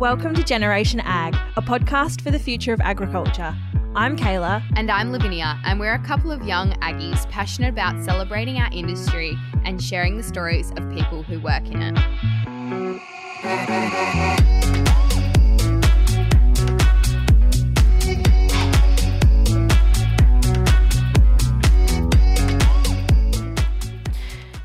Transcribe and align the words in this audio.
Welcome 0.00 0.34
to 0.36 0.42
Generation 0.42 1.00
Ag, 1.00 1.36
a 1.58 1.60
podcast 1.60 2.22
for 2.22 2.30
the 2.30 2.38
future 2.38 2.72
of 2.72 2.80
agriculture. 2.80 3.54
I'm 3.94 4.16
Kayla. 4.16 4.64
And 4.74 4.90
I'm 4.90 5.12
Lavinia, 5.12 5.60
and 5.66 5.78
we're 5.78 5.92
a 5.92 6.02
couple 6.02 6.32
of 6.32 6.42
young 6.42 6.72
Aggies 6.80 7.28
passionate 7.28 7.68
about 7.68 8.02
celebrating 8.02 8.56
our 8.56 8.70
industry 8.72 9.36
and 9.66 9.82
sharing 9.82 10.16
the 10.16 10.22
stories 10.22 10.70
of 10.70 10.90
people 10.94 11.22
who 11.22 11.38
work 11.40 11.66
in 11.66 11.82
it. 11.82 11.98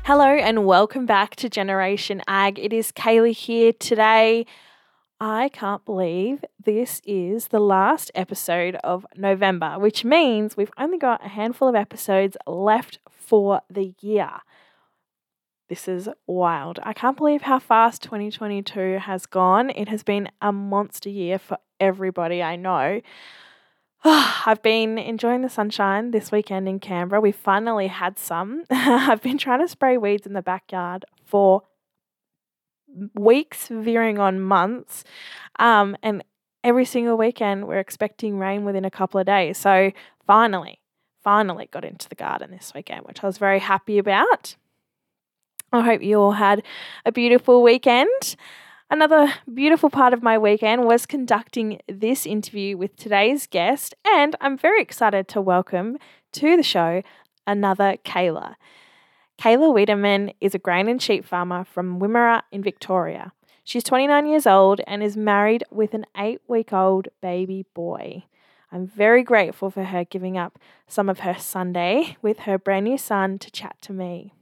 Hello 0.04 0.24
and 0.24 0.64
welcome 0.64 1.04
back 1.04 1.36
to 1.36 1.50
Generation 1.50 2.22
Ag. 2.26 2.58
It 2.58 2.72
is 2.72 2.90
Kaylee 2.90 3.34
here 3.34 3.74
today. 3.74 4.46
I 5.20 5.48
can't 5.48 5.82
believe 5.84 6.44
this 6.62 7.00
is 7.06 7.48
the 7.48 7.60
last 7.60 8.10
episode 8.14 8.76
of 8.84 9.06
November, 9.16 9.78
which 9.78 10.04
means 10.04 10.56
we've 10.56 10.72
only 10.76 10.98
got 10.98 11.24
a 11.24 11.28
handful 11.28 11.68
of 11.68 11.74
episodes 11.74 12.36
left 12.46 12.98
for 13.10 13.62
the 13.70 13.94
year. 14.02 14.30
This 15.68 15.88
is 15.88 16.10
wild. 16.26 16.80
I 16.82 16.92
can't 16.92 17.16
believe 17.16 17.42
how 17.42 17.58
fast 17.58 18.02
2022 18.02 18.98
has 18.98 19.24
gone. 19.24 19.70
It 19.70 19.88
has 19.88 20.02
been 20.02 20.28
a 20.42 20.52
monster 20.52 21.08
year 21.08 21.38
for 21.38 21.56
everybody 21.80 22.42
I 22.42 22.56
know. 22.56 23.00
I've 24.04 24.62
been 24.62 24.98
enjoying 24.98 25.40
the 25.40 25.48
sunshine 25.48 26.10
this 26.10 26.30
weekend 26.30 26.68
in 26.68 26.78
Canberra. 26.78 27.22
We 27.22 27.32
finally 27.32 27.86
had 27.86 28.18
some. 28.18 28.64
I've 28.70 29.22
been 29.22 29.38
trying 29.38 29.60
to 29.60 29.68
spray 29.68 29.96
weeds 29.96 30.26
in 30.26 30.34
the 30.34 30.42
backyard 30.42 31.06
for 31.24 31.62
weeks, 33.14 33.68
veering 33.68 34.18
on 34.18 34.40
months. 34.40 35.04
Um, 35.58 35.96
and 36.02 36.22
every 36.64 36.84
single 36.84 37.16
weekend, 37.16 37.66
we're 37.66 37.78
expecting 37.78 38.38
rain 38.38 38.64
within 38.64 38.84
a 38.84 38.90
couple 38.90 39.20
of 39.20 39.26
days. 39.26 39.58
So 39.58 39.92
finally, 40.26 40.80
finally 41.22 41.68
got 41.70 41.84
into 41.84 42.08
the 42.08 42.14
garden 42.14 42.50
this 42.50 42.72
weekend, 42.74 43.04
which 43.06 43.22
I 43.22 43.26
was 43.26 43.38
very 43.38 43.58
happy 43.58 43.98
about. 43.98 44.56
I 45.72 45.82
hope 45.82 46.02
you 46.02 46.18
all 46.20 46.32
had 46.32 46.62
a 47.04 47.12
beautiful 47.12 47.62
weekend. 47.62 48.36
Another 48.88 49.32
beautiful 49.52 49.90
part 49.90 50.12
of 50.12 50.22
my 50.22 50.38
weekend 50.38 50.84
was 50.84 51.06
conducting 51.06 51.80
this 51.88 52.24
interview 52.24 52.76
with 52.76 52.94
today's 52.96 53.48
guest, 53.48 53.94
and 54.06 54.36
I'm 54.40 54.56
very 54.56 54.80
excited 54.80 55.26
to 55.28 55.40
welcome 55.40 55.98
to 56.32 56.56
the 56.56 56.62
show 56.62 57.02
another 57.46 57.96
Kayla. 58.04 58.54
Kayla 59.38 59.72
Wiedemann 59.72 60.32
is 60.40 60.54
a 60.54 60.58
grain 60.58 60.88
and 60.88 61.00
sheep 61.00 61.24
farmer 61.24 61.64
from 61.64 62.00
Wimmera 62.00 62.42
in 62.50 62.62
Victoria. 62.62 63.32
She's 63.64 63.84
29 63.84 64.26
years 64.26 64.46
old 64.46 64.80
and 64.86 65.02
is 65.02 65.16
married 65.16 65.64
with 65.70 65.92
an 65.92 66.06
eight 66.16 66.40
week 66.48 66.72
old 66.72 67.08
baby 67.20 67.66
boy. 67.74 68.24
I'm 68.72 68.86
very 68.86 69.22
grateful 69.22 69.70
for 69.70 69.84
her 69.84 70.04
giving 70.04 70.38
up 70.38 70.58
some 70.86 71.08
of 71.08 71.20
her 71.20 71.34
Sunday 71.34 72.16
with 72.22 72.40
her 72.40 72.58
brand 72.58 72.84
new 72.84 72.96
son 72.96 73.38
to 73.40 73.50
chat 73.50 73.76
to 73.82 73.92
me. 73.92 74.32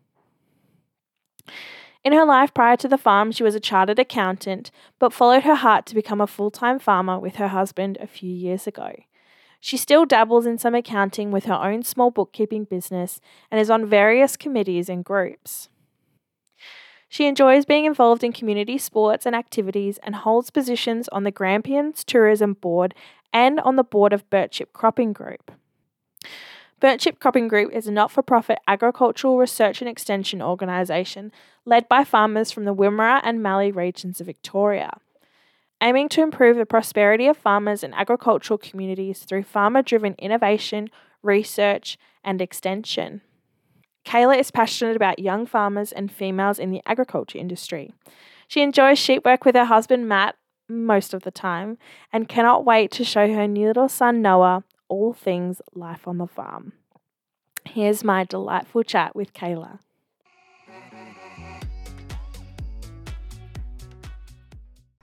In 2.04 2.12
her 2.12 2.24
life 2.24 2.54
prior 2.54 2.76
to 2.76 2.88
the 2.88 2.98
farm, 2.98 3.32
she 3.32 3.42
was 3.42 3.54
a 3.54 3.60
chartered 3.60 3.98
accountant, 3.98 4.70
but 4.98 5.12
followed 5.12 5.42
her 5.42 5.54
heart 5.56 5.86
to 5.86 5.94
become 5.94 6.20
a 6.20 6.26
full 6.26 6.50
time 6.50 6.78
farmer 6.78 7.18
with 7.18 7.36
her 7.36 7.48
husband 7.48 7.98
a 8.00 8.06
few 8.06 8.30
years 8.30 8.66
ago. 8.66 8.92
She 9.64 9.78
still 9.78 10.04
dabbles 10.04 10.44
in 10.44 10.58
some 10.58 10.74
accounting 10.74 11.30
with 11.30 11.46
her 11.46 11.54
own 11.54 11.84
small 11.84 12.10
bookkeeping 12.10 12.64
business 12.64 13.18
and 13.50 13.58
is 13.58 13.70
on 13.70 13.86
various 13.86 14.36
committees 14.36 14.90
and 14.90 15.02
groups. 15.02 15.70
She 17.08 17.24
enjoys 17.24 17.64
being 17.64 17.86
involved 17.86 18.22
in 18.22 18.34
community 18.34 18.76
sports 18.76 19.24
and 19.24 19.34
activities 19.34 19.98
and 20.02 20.16
holds 20.16 20.50
positions 20.50 21.08
on 21.08 21.24
the 21.24 21.30
Grampians 21.30 22.04
Tourism 22.04 22.52
Board 22.52 22.92
and 23.32 23.58
on 23.60 23.76
the 23.76 23.82
board 23.82 24.12
of 24.12 24.28
Birchip 24.28 24.74
Cropping 24.74 25.14
Group. 25.14 25.50
Birchip 26.78 27.18
Cropping 27.18 27.48
Group 27.48 27.72
is 27.72 27.86
a 27.86 27.90
not 27.90 28.10
for 28.10 28.22
profit 28.22 28.58
agricultural 28.68 29.38
research 29.38 29.80
and 29.80 29.88
extension 29.88 30.42
organisation 30.42 31.32
led 31.64 31.88
by 31.88 32.04
farmers 32.04 32.52
from 32.52 32.66
the 32.66 32.74
Wimmera 32.74 33.22
and 33.24 33.42
Mallee 33.42 33.70
regions 33.70 34.20
of 34.20 34.26
Victoria, 34.26 34.98
aiming 35.82 36.08
to 36.10 36.22
improve 36.22 36.56
the 36.56 36.66
prosperity 36.66 37.26
of 37.26 37.36
farmers 37.36 37.82
and 37.82 37.94
agricultural 37.94 38.58
communities 38.58 39.20
through 39.20 39.42
farmer 39.42 39.82
driven 39.82 40.14
innovation, 40.14 40.88
research, 41.22 41.98
and 42.22 42.40
extension. 42.40 43.20
Kayla 44.04 44.38
is 44.38 44.50
passionate 44.50 44.96
about 44.96 45.18
young 45.18 45.46
farmers 45.46 45.92
and 45.92 46.12
females 46.12 46.58
in 46.58 46.70
the 46.70 46.82
agriculture 46.86 47.38
industry. 47.38 47.92
She 48.46 48.62
enjoys 48.62 48.98
sheep 48.98 49.24
work 49.24 49.44
with 49.44 49.54
her 49.54 49.64
husband 49.64 50.08
Matt 50.08 50.36
most 50.68 51.14
of 51.14 51.22
the 51.22 51.30
time 51.30 51.78
and 52.12 52.28
cannot 52.28 52.64
wait 52.64 52.90
to 52.92 53.04
show 53.04 53.32
her 53.32 53.48
new 53.48 53.68
little 53.68 53.88
son 53.88 54.22
Noah 54.22 54.64
all 54.88 55.12
things 55.12 55.60
life 55.74 56.06
on 56.06 56.18
the 56.18 56.26
farm. 56.26 56.72
Here's 57.66 58.04
my 58.04 58.24
delightful 58.24 58.82
chat 58.82 59.16
with 59.16 59.32
Kayla. 59.32 59.78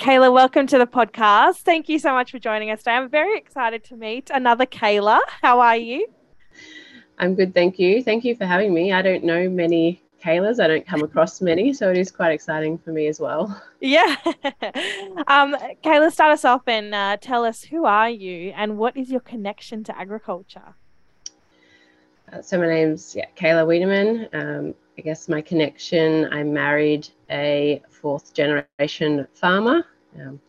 Kayla, 0.02 0.34
welcome 0.34 0.66
to 0.66 0.80
the 0.80 0.88
podcast. 0.88 1.58
Thank 1.58 1.88
you 1.88 2.00
so 2.00 2.12
much 2.12 2.32
for 2.32 2.40
joining 2.40 2.72
us 2.72 2.80
today. 2.80 2.94
I'm 2.94 3.08
very 3.08 3.38
excited 3.38 3.84
to 3.84 3.96
meet 3.96 4.32
another 4.34 4.66
Kayla. 4.66 5.20
How 5.44 5.60
are 5.60 5.78
you? 5.78 6.08
I'm 7.20 7.36
good, 7.36 7.54
thank 7.54 7.78
you. 7.78 8.02
Thank 8.04 8.26
you 8.26 8.36
for 8.36 8.48
having 8.48 8.74
me. 8.74 8.92
I 8.92 9.04
don't 9.04 9.24
know 9.24 9.48
many 9.48 10.02
Kaylas. 10.20 10.60
I 10.60 10.68
don't 10.68 10.88
come 10.88 11.04
across 11.04 11.40
many, 11.40 11.72
so 11.72 11.92
it 11.92 12.00
is 12.00 12.10
quite 12.10 12.32
exciting 12.32 12.80
for 12.80 12.90
me 12.90 13.06
as 13.06 13.20
well. 13.20 13.62
Yeah. 13.80 14.16
um, 15.28 15.56
Kayla, 15.84 16.12
start 16.12 16.32
us 16.32 16.46
off 16.46 16.64
and 16.66 16.96
uh, 16.96 17.18
tell 17.22 17.46
us 17.46 17.66
who 17.66 17.86
are 17.86 18.10
you 18.10 18.54
and 18.56 18.80
what 18.80 18.98
is 18.98 19.12
your 19.12 19.22
connection 19.22 19.84
to 19.84 19.96
agriculture? 19.96 20.74
Uh, 22.34 22.42
so 22.42 22.58
my 22.58 22.68
name's 22.68 23.16
yeah, 23.16 23.28
Kayla 23.38 23.68
Wiedemann. 23.68 24.30
Um, 24.34 24.74
I 24.98 25.02
guess 25.02 25.30
my 25.30 25.42
connection, 25.42 26.28
I 26.34 26.42
married 26.42 27.08
a 27.30 27.84
fourth 27.88 28.34
generation 28.34 29.28
farmer. 29.36 29.86
Um, 30.20 30.40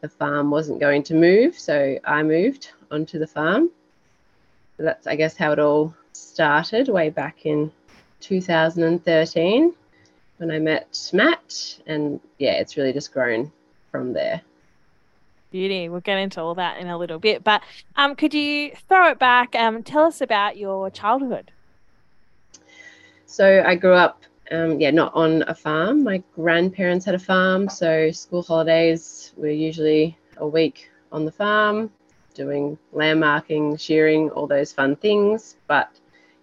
the 0.00 0.08
farm 0.08 0.50
wasn't 0.50 0.80
going 0.80 1.02
to 1.04 1.14
move, 1.14 1.58
so 1.58 1.98
I 2.04 2.22
moved 2.22 2.70
onto 2.90 3.18
the 3.18 3.26
farm. 3.26 3.70
So 4.76 4.84
that's, 4.84 5.06
I 5.06 5.16
guess, 5.16 5.36
how 5.36 5.52
it 5.52 5.58
all 5.58 5.94
started 6.12 6.88
way 6.88 7.10
back 7.10 7.46
in 7.46 7.72
2013 8.20 9.74
when 10.38 10.50
I 10.50 10.58
met 10.58 11.10
Matt. 11.12 11.80
And 11.86 12.20
yeah, 12.38 12.52
it's 12.52 12.76
really 12.76 12.92
just 12.92 13.12
grown 13.12 13.50
from 13.90 14.12
there. 14.12 14.42
Beauty. 15.50 15.88
We'll 15.88 16.00
get 16.00 16.18
into 16.18 16.40
all 16.40 16.54
that 16.56 16.78
in 16.78 16.88
a 16.88 16.98
little 16.98 17.18
bit. 17.18 17.42
But 17.42 17.62
um, 17.96 18.14
could 18.14 18.34
you 18.34 18.72
throw 18.88 19.10
it 19.10 19.18
back? 19.18 19.54
Um, 19.54 19.82
tell 19.82 20.04
us 20.04 20.20
about 20.20 20.56
your 20.56 20.90
childhood. 20.90 21.50
So 23.26 23.62
I 23.66 23.74
grew 23.74 23.94
up, 23.94 24.22
um, 24.50 24.80
yeah, 24.80 24.90
not 24.90 25.14
on 25.14 25.42
a 25.48 25.54
farm. 25.54 26.04
My 26.04 26.22
grandparents 26.34 27.04
had 27.04 27.14
a 27.14 27.18
farm, 27.18 27.68
so 27.68 28.10
school 28.10 28.42
holidays 28.42 29.32
were 29.36 29.50
usually 29.50 30.16
a 30.38 30.46
week 30.46 30.90
on 31.12 31.24
the 31.24 31.32
farm, 31.32 31.90
doing 32.34 32.78
lamb 32.92 33.20
marking, 33.20 33.76
shearing, 33.76 34.30
all 34.30 34.46
those 34.46 34.72
fun 34.72 34.96
things. 34.96 35.56
But 35.66 35.90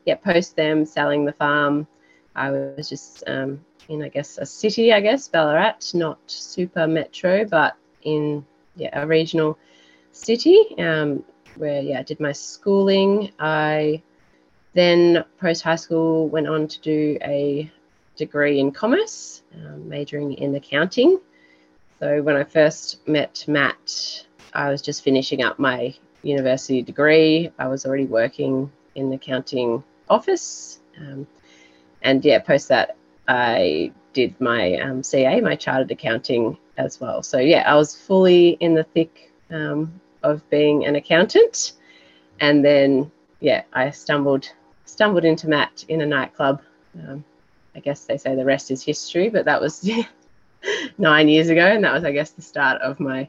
yeah, 0.05 0.15
post 0.15 0.55
them 0.55 0.85
selling 0.85 1.25
the 1.25 1.33
farm, 1.33 1.87
I 2.35 2.51
was 2.51 2.89
just 2.89 3.23
um, 3.27 3.63
in, 3.87 4.03
I 4.03 4.09
guess, 4.09 4.37
a 4.37 4.45
city, 4.45 4.91
I 4.93 4.99
guess, 4.99 5.27
Ballarat, 5.27 5.93
not 5.93 6.19
super 6.27 6.87
metro, 6.87 7.45
but 7.45 7.75
in 8.03 8.45
yeah, 8.75 9.01
a 9.01 9.07
regional 9.07 9.57
city 10.11 10.75
um, 10.77 11.23
where 11.55 11.81
yeah, 11.81 11.99
I 11.99 12.03
did 12.03 12.19
my 12.19 12.31
schooling. 12.31 13.31
I 13.39 14.01
then 14.73 15.23
post 15.39 15.63
high 15.63 15.77
school 15.77 16.27
went 16.27 16.47
on 16.47 16.67
to 16.67 16.81
do 16.81 17.17
a 17.21 17.71
degree 18.15 18.59
in 18.59 18.71
commerce, 18.71 19.43
um, 19.55 19.87
majoring 19.87 20.33
in 20.33 20.55
accounting. 20.55 21.19
So 21.99 22.21
when 22.21 22.35
I 22.35 22.43
first 22.43 23.07
met 23.07 23.45
Matt, 23.47 24.25
I 24.53 24.69
was 24.69 24.81
just 24.81 25.03
finishing 25.03 25.43
up 25.43 25.59
my 25.59 25.95
university 26.23 26.81
degree. 26.81 27.51
I 27.59 27.67
was 27.67 27.85
already 27.85 28.05
working 28.05 28.71
in 28.95 29.09
the 29.09 29.15
accounting 29.15 29.83
office. 30.09 30.79
Um, 30.99 31.27
and 32.01 32.23
yeah, 32.23 32.39
post 32.39 32.69
that, 32.69 32.97
I 33.27 33.91
did 34.13 34.39
my 34.39 34.75
um, 34.75 35.03
CA, 35.03 35.41
my 35.41 35.55
chartered 35.55 35.91
accounting 35.91 36.57
as 36.77 36.99
well. 36.99 37.23
So 37.23 37.39
yeah, 37.39 37.63
I 37.69 37.75
was 37.75 37.95
fully 37.95 38.49
in 38.59 38.73
the 38.73 38.83
thick 38.83 39.31
um, 39.49 39.99
of 40.23 40.47
being 40.49 40.85
an 40.85 40.95
accountant. 40.95 41.73
And 42.39 42.63
then 42.63 43.11
yeah, 43.39 43.63
I 43.73 43.91
stumbled 43.91 44.49
stumbled 44.85 45.25
into 45.25 45.47
Matt 45.47 45.83
in 45.87 46.01
a 46.01 46.05
nightclub. 46.05 46.61
I 47.75 47.79
guess 47.79 48.05
they 48.05 48.17
say 48.17 48.35
the 48.35 48.45
rest 48.45 48.71
is 48.71 48.83
history, 48.83 49.29
but 49.29 49.45
that 49.45 49.61
was 49.61 49.87
nine 50.97 51.27
years 51.27 51.49
ago, 51.49 51.65
and 51.65 51.83
that 51.83 51.93
was, 51.93 52.03
I 52.03 52.11
guess, 52.11 52.31
the 52.31 52.41
start 52.41 52.81
of 52.81 52.99
my 52.99 53.27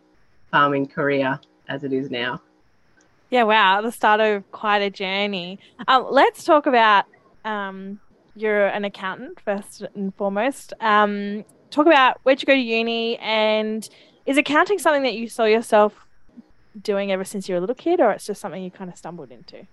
farming 0.51 0.87
career 0.87 1.41
as 1.69 1.85
it 1.85 1.93
is 1.93 2.11
now. 2.11 2.41
Yeah, 3.31 3.43
wow, 3.43 3.83
the 3.83 3.91
start 3.91 4.21
of 4.21 4.51
quite 4.53 4.83
a 4.83 4.91
journey. 4.91 5.59
Um, 5.89 6.07
let's 6.11 6.45
talk 6.45 6.67
about 6.67 7.07
um, 7.45 7.99
you're 8.37 8.67
an 8.67 8.85
accountant 8.85 9.41
first 9.41 9.83
and 9.95 10.15
foremost. 10.15 10.73
Um, 10.81 11.45
talk 11.71 11.87
about 11.87 12.21
where'd 12.23 12.41
you 12.41 12.47
go 12.47 12.55
to 12.55 12.61
uni 12.61 13.17
and 13.19 13.89
Is 14.27 14.39
accounting 14.39 14.79
something 14.79 15.03
that 15.03 15.15
you 15.15 15.29
saw 15.29 15.45
yourself 15.45 16.07
doing 16.81 17.11
ever 17.11 17.25
since 17.25 17.49
you 17.49 17.55
were 17.55 17.59
a 17.59 17.61
little 17.61 17.75
kid, 17.75 18.01
or 18.01 18.13
it's 18.13 18.27
just 18.27 18.41
something 18.41 18.63
you 18.63 18.71
kind 18.71 18.91
of 18.91 18.97
stumbled 18.97 19.31
into? 19.31 19.67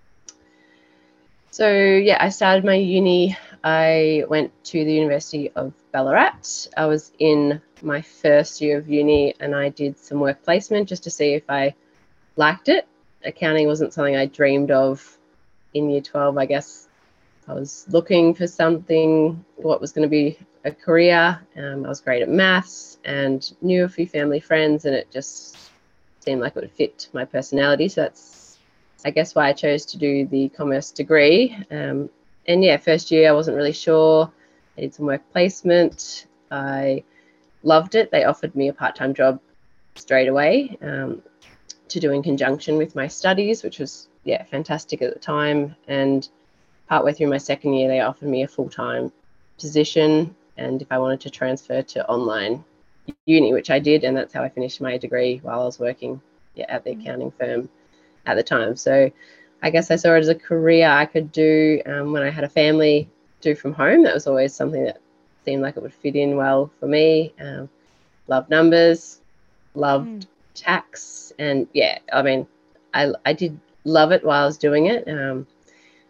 So 1.54 1.70
yeah, 1.70 2.16
I 2.18 2.30
started 2.30 2.64
my 2.64 2.74
uni. 2.74 3.36
I 3.62 4.24
went 4.28 4.50
to 4.64 4.84
the 4.84 4.92
University 4.92 5.52
of 5.52 5.72
Ballarat. 5.92 6.66
I 6.76 6.86
was 6.86 7.12
in 7.20 7.62
my 7.80 8.02
first 8.02 8.60
year 8.60 8.78
of 8.78 8.88
uni, 8.88 9.36
and 9.38 9.54
I 9.54 9.68
did 9.68 9.96
some 9.96 10.18
work 10.18 10.42
placement 10.42 10.88
just 10.88 11.04
to 11.04 11.12
see 11.12 11.34
if 11.34 11.44
I 11.48 11.76
liked 12.34 12.68
it. 12.68 12.88
Accounting 13.24 13.68
wasn't 13.68 13.92
something 13.92 14.16
I 14.16 14.26
dreamed 14.26 14.72
of 14.72 15.16
in 15.74 15.90
year 15.90 16.00
12, 16.00 16.36
I 16.38 16.46
guess. 16.46 16.88
I 17.46 17.54
was 17.54 17.86
looking 17.88 18.34
for 18.34 18.48
something, 18.48 19.44
what 19.54 19.80
was 19.80 19.92
going 19.92 20.08
to 20.08 20.10
be 20.10 20.36
a 20.64 20.72
career. 20.72 21.40
Um, 21.56 21.86
I 21.86 21.88
was 21.88 22.00
great 22.00 22.22
at 22.22 22.28
maths 22.28 22.98
and 23.04 23.48
knew 23.62 23.84
a 23.84 23.88
few 23.88 24.08
family 24.08 24.40
friends, 24.40 24.86
and 24.86 24.96
it 24.96 25.08
just 25.12 25.56
seemed 26.18 26.40
like 26.40 26.56
it 26.56 26.62
would 26.62 26.72
fit 26.72 27.10
my 27.12 27.24
personality. 27.24 27.86
So 27.86 28.00
that's, 28.00 28.33
I 29.04 29.10
guess, 29.10 29.34
why 29.34 29.48
I 29.48 29.52
chose 29.52 29.84
to 29.86 29.98
do 29.98 30.26
the 30.26 30.48
commerce 30.50 30.90
degree. 30.90 31.56
Um, 31.70 32.08
and 32.46 32.64
yeah, 32.64 32.76
first 32.76 33.10
year 33.10 33.28
I 33.28 33.32
wasn't 33.32 33.56
really 33.56 33.72
sure. 33.72 34.30
I 34.76 34.82
did 34.82 34.94
some 34.94 35.06
work 35.06 35.22
placement. 35.32 36.26
I 36.50 37.04
loved 37.62 37.94
it. 37.94 38.10
They 38.10 38.24
offered 38.24 38.54
me 38.54 38.68
a 38.68 38.72
part 38.72 38.96
time 38.96 39.14
job 39.14 39.40
straight 39.94 40.28
away 40.28 40.76
um, 40.82 41.22
to 41.88 42.00
do 42.00 42.12
in 42.12 42.22
conjunction 42.22 42.76
with 42.76 42.94
my 42.94 43.06
studies, 43.06 43.62
which 43.62 43.78
was 43.78 44.08
yeah 44.24 44.42
fantastic 44.44 45.02
at 45.02 45.12
the 45.12 45.20
time. 45.20 45.76
And 45.88 46.28
partway 46.88 47.12
through 47.12 47.28
my 47.28 47.38
second 47.38 47.74
year, 47.74 47.88
they 47.88 48.00
offered 48.00 48.28
me 48.28 48.42
a 48.42 48.48
full 48.48 48.68
time 48.68 49.12
position, 49.58 50.34
and 50.56 50.82
if 50.82 50.88
I 50.90 50.98
wanted 50.98 51.20
to 51.22 51.30
transfer 51.30 51.82
to 51.82 52.08
online 52.08 52.64
uni, 53.26 53.52
which 53.52 53.70
I 53.70 53.78
did, 53.78 54.04
and 54.04 54.16
that's 54.16 54.32
how 54.32 54.42
I 54.42 54.48
finished 54.48 54.80
my 54.80 54.96
degree 54.96 55.40
while 55.42 55.60
I 55.60 55.64
was 55.64 55.78
working 55.78 56.20
yeah, 56.54 56.66
at 56.68 56.84
the 56.84 56.94
mm. 56.94 57.00
accounting 57.00 57.30
firm 57.32 57.68
at 58.26 58.34
the 58.34 58.42
time. 58.42 58.76
So 58.76 59.10
I 59.62 59.70
guess 59.70 59.90
I 59.90 59.96
saw 59.96 60.14
it 60.14 60.20
as 60.20 60.28
a 60.28 60.34
career 60.34 60.88
I 60.88 61.06
could 61.06 61.32
do 61.32 61.80
um, 61.86 62.12
when 62.12 62.22
I 62.22 62.30
had 62.30 62.44
a 62.44 62.48
family 62.48 63.08
do 63.40 63.54
from 63.54 63.72
home. 63.72 64.04
That 64.04 64.14
was 64.14 64.26
always 64.26 64.54
something 64.54 64.84
that 64.84 65.00
seemed 65.44 65.62
like 65.62 65.76
it 65.76 65.82
would 65.82 65.94
fit 65.94 66.16
in 66.16 66.36
well 66.36 66.70
for 66.80 66.86
me. 66.86 67.34
Um, 67.40 67.68
loved 68.26 68.50
numbers, 68.50 69.20
loved 69.74 70.08
mm. 70.08 70.26
tax, 70.54 71.32
and 71.38 71.66
yeah, 71.72 71.98
I 72.12 72.22
mean, 72.22 72.46
I, 72.92 73.12
I 73.24 73.32
did 73.32 73.58
love 73.84 74.12
it 74.12 74.24
while 74.24 74.42
I 74.42 74.46
was 74.46 74.58
doing 74.58 74.86
it. 74.86 75.08
Um, 75.08 75.46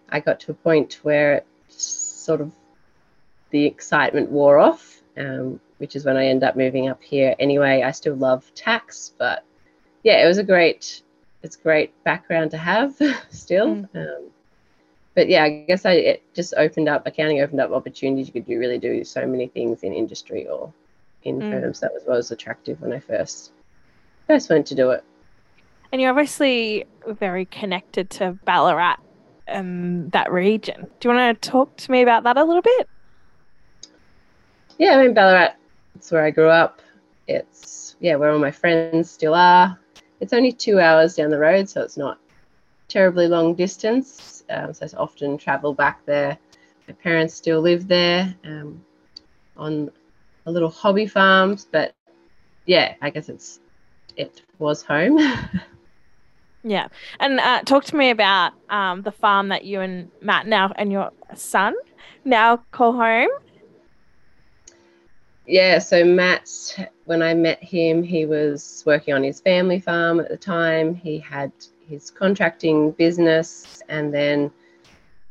I 0.08 0.20
got 0.20 0.40
to 0.40 0.52
a 0.52 0.54
point 0.54 1.00
where 1.02 1.34
it 1.34 1.46
sort 1.68 2.40
of 2.40 2.52
the 3.50 3.66
excitement 3.66 4.30
wore 4.30 4.58
off, 4.58 5.00
um, 5.16 5.60
which 5.78 5.96
is 5.96 6.04
when 6.04 6.16
I 6.16 6.26
ended 6.26 6.48
up 6.48 6.56
moving 6.56 6.88
up 6.88 7.02
here. 7.02 7.34
Anyway, 7.38 7.82
I 7.82 7.90
still 7.92 8.14
love 8.14 8.50
tax, 8.54 9.12
but 9.16 9.44
yeah, 10.02 10.24
it 10.24 10.26
was 10.26 10.38
a 10.38 10.44
great, 10.44 11.02
it's 11.44 11.56
a 11.56 11.60
great 11.60 11.92
background 12.04 12.50
to 12.52 12.56
have 12.56 12.96
still. 13.30 13.76
Mm. 13.76 13.88
Um, 13.94 14.30
but 15.14 15.28
yeah, 15.28 15.44
I 15.44 15.64
guess 15.68 15.84
I 15.84 15.92
it 15.92 16.22
just 16.34 16.54
opened 16.56 16.88
up 16.88 17.06
accounting 17.06 17.40
opened 17.40 17.60
up 17.60 17.70
opportunities. 17.70 18.26
You 18.26 18.32
could 18.32 18.46
do 18.46 18.58
really 18.58 18.78
do 18.78 19.04
so 19.04 19.26
many 19.26 19.46
things 19.46 19.82
in 19.82 19.92
industry 19.92 20.48
or 20.48 20.72
in 21.22 21.38
mm. 21.38 21.50
firms. 21.50 21.80
That 21.80 21.92
was 21.92 22.02
what 22.04 22.16
was 22.16 22.30
attractive 22.32 22.80
when 22.80 22.92
I 22.92 22.98
first 22.98 23.52
first 24.26 24.50
went 24.50 24.66
to 24.68 24.74
do 24.74 24.90
it. 24.90 25.04
And 25.92 26.00
you're 26.00 26.10
obviously 26.10 26.86
very 27.06 27.44
connected 27.44 28.10
to 28.10 28.36
Ballarat 28.44 28.96
and 29.46 30.10
that 30.12 30.32
region. 30.32 30.88
Do 30.98 31.08
you 31.08 31.14
want 31.14 31.40
to 31.40 31.50
talk 31.50 31.76
to 31.76 31.92
me 31.92 32.02
about 32.02 32.24
that 32.24 32.36
a 32.36 32.42
little 32.42 32.62
bit? 32.62 32.88
Yeah, 34.78 34.96
I 34.96 35.02
mean 35.02 35.14
Ballarat. 35.14 35.52
It's 35.94 36.10
where 36.10 36.24
I 36.24 36.30
grew 36.30 36.48
up. 36.48 36.80
It's 37.28 37.94
yeah, 38.00 38.16
where 38.16 38.32
all 38.32 38.38
my 38.38 38.50
friends 38.50 39.10
still 39.10 39.34
are. 39.34 39.78
It's 40.24 40.32
only 40.32 40.52
two 40.52 40.80
hours 40.80 41.16
down 41.16 41.28
the 41.28 41.38
road, 41.38 41.68
so 41.68 41.82
it's 41.82 41.98
not 41.98 42.18
terribly 42.88 43.28
long 43.28 43.54
distance. 43.54 44.42
Um, 44.48 44.72
so 44.72 44.86
I 44.86 44.96
often 44.96 45.36
travel 45.36 45.74
back 45.74 46.00
there. 46.06 46.38
My 46.88 46.94
parents 46.94 47.34
still 47.34 47.60
live 47.60 47.86
there 47.88 48.34
um, 48.42 48.82
on 49.58 49.90
a 50.46 50.50
little 50.50 50.70
hobby 50.70 51.06
farms, 51.06 51.68
but 51.70 51.94
yeah, 52.64 52.94
I 53.02 53.10
guess 53.10 53.28
it's 53.28 53.60
it 54.16 54.40
was 54.58 54.82
home. 54.82 55.18
yeah, 56.64 56.88
and 57.20 57.38
uh, 57.38 57.60
talk 57.64 57.84
to 57.84 57.96
me 57.96 58.08
about 58.08 58.54
um, 58.70 59.02
the 59.02 59.12
farm 59.12 59.48
that 59.48 59.66
you 59.66 59.82
and 59.82 60.10
Matt 60.22 60.46
now 60.46 60.72
and 60.76 60.90
your 60.90 61.10
son 61.34 61.74
now 62.24 62.64
call 62.70 62.94
home. 62.94 63.28
Yeah, 65.46 65.78
so 65.78 66.04
Matt, 66.04 66.50
when 67.04 67.22
I 67.22 67.34
met 67.34 67.62
him, 67.62 68.02
he 68.02 68.24
was 68.24 68.82
working 68.86 69.12
on 69.12 69.22
his 69.22 69.40
family 69.40 69.78
farm 69.78 70.20
at 70.20 70.30
the 70.30 70.38
time. 70.38 70.94
He 70.94 71.18
had 71.18 71.52
his 71.86 72.10
contracting 72.10 72.92
business, 72.92 73.82
and 73.90 74.12
then 74.12 74.50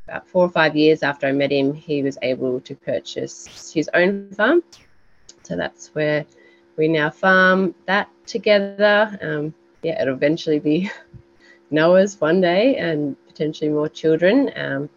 about 0.07 0.27
four 0.27 0.45
or 0.45 0.49
five 0.49 0.75
years 0.75 1.01
after 1.01 1.25
I 1.25 1.31
met 1.31 1.51
him, 1.51 1.73
he 1.73 2.03
was 2.03 2.19
able 2.21 2.59
to 2.61 2.75
purchase 2.75 3.71
his 3.73 3.89
own 3.95 4.29
farm. 4.35 4.61
So 5.41 5.55
that's 5.55 5.87
where 5.95 6.25
we 6.77 6.87
now 6.87 7.09
farm 7.09 7.73
that 7.87 8.07
together. 8.27 9.17
Um, 9.19 9.53
yeah, 9.81 9.99
it'll 9.99 10.13
eventually 10.13 10.59
be 10.59 10.91
Noah's 11.71 12.21
one 12.21 12.39
day 12.39 12.75
and 12.75 13.15
potentially 13.25 13.71
more 13.71 13.89
children. 13.89 14.51
Um, 14.55 14.89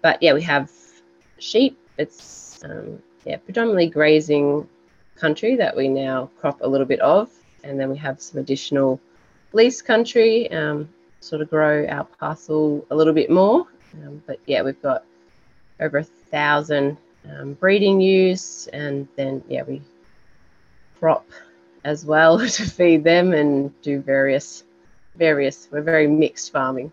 but 0.00 0.22
yeah, 0.22 0.32
we 0.32 0.42
have 0.42 0.70
sheep. 1.38 1.78
It's 1.98 2.64
um, 2.64 3.02
yeah, 3.24 3.36
predominantly 3.36 3.88
grazing 3.88 4.68
country 5.16 5.56
that 5.56 5.76
we 5.76 5.88
now 5.88 6.30
crop 6.38 6.60
a 6.62 6.68
little 6.68 6.86
bit 6.86 7.00
of, 7.00 7.30
and 7.64 7.78
then 7.78 7.90
we 7.90 7.96
have 7.98 8.20
some 8.20 8.40
additional 8.40 9.00
lease 9.52 9.82
country, 9.82 10.50
um, 10.52 10.88
sort 11.20 11.42
of 11.42 11.50
grow 11.50 11.86
our 11.86 12.04
parcel 12.04 12.84
a 12.90 12.96
little 12.96 13.12
bit 13.12 13.30
more. 13.30 13.66
Um, 14.04 14.22
but 14.26 14.38
yeah, 14.46 14.62
we've 14.62 14.80
got 14.82 15.04
over 15.80 15.98
a 15.98 16.04
thousand 16.04 16.96
um, 17.30 17.54
breeding 17.54 18.00
ewes, 18.00 18.68
and 18.72 19.06
then 19.16 19.42
yeah, 19.48 19.62
we 19.62 19.82
crop 20.98 21.26
as 21.84 22.04
well 22.04 22.38
to 22.48 22.64
feed 22.64 23.04
them 23.04 23.32
and 23.32 23.80
do 23.82 24.00
various 24.00 24.64
various. 25.16 25.68
We're 25.70 25.82
very 25.82 26.06
mixed 26.06 26.52
farming. 26.52 26.90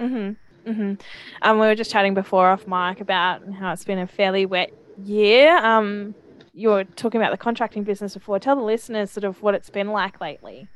Mhm. 0.00 0.36
Mhm. 0.66 1.00
Um, 1.42 1.58
we 1.58 1.66
were 1.66 1.74
just 1.74 1.90
chatting 1.90 2.14
before 2.14 2.48
off 2.48 2.66
mic 2.66 3.00
about 3.00 3.42
how 3.52 3.72
it's 3.72 3.84
been 3.84 3.98
a 3.98 4.06
fairly 4.06 4.46
wet 4.46 4.72
year. 4.98 5.56
Um, 5.58 6.14
you 6.54 6.68
were 6.68 6.84
talking 6.84 7.20
about 7.20 7.30
the 7.30 7.38
contracting 7.38 7.82
business 7.82 8.14
before. 8.14 8.38
Tell 8.38 8.56
the 8.56 8.62
listeners 8.62 9.10
sort 9.10 9.24
of 9.24 9.42
what 9.42 9.54
it's 9.54 9.70
been 9.70 9.88
like 9.88 10.20
lately. 10.20 10.68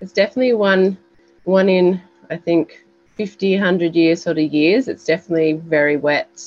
It's 0.00 0.12
definitely 0.12 0.54
one 0.54 0.98
one 1.44 1.68
in 1.68 2.00
I 2.30 2.36
think 2.36 2.84
50, 3.16 3.56
100 3.56 3.94
year 3.94 4.16
sort 4.16 4.38
of 4.38 4.52
years. 4.52 4.88
It's 4.88 5.04
definitely 5.04 5.54
very 5.54 5.96
wet. 5.96 6.40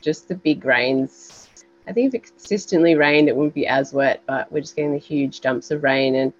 Just 0.00 0.28
the 0.28 0.34
big 0.34 0.64
rains. 0.64 1.48
I 1.86 1.92
think 1.92 2.08
if 2.08 2.14
it 2.14 2.24
consistently 2.24 2.94
rained, 2.94 3.28
it 3.28 3.36
wouldn't 3.36 3.54
be 3.54 3.66
as 3.66 3.92
wet, 3.92 4.22
but 4.26 4.50
we're 4.50 4.60
just 4.60 4.76
getting 4.76 4.92
the 4.92 4.98
huge 4.98 5.40
dumps 5.40 5.70
of 5.70 5.82
rain. 5.82 6.14
And 6.14 6.32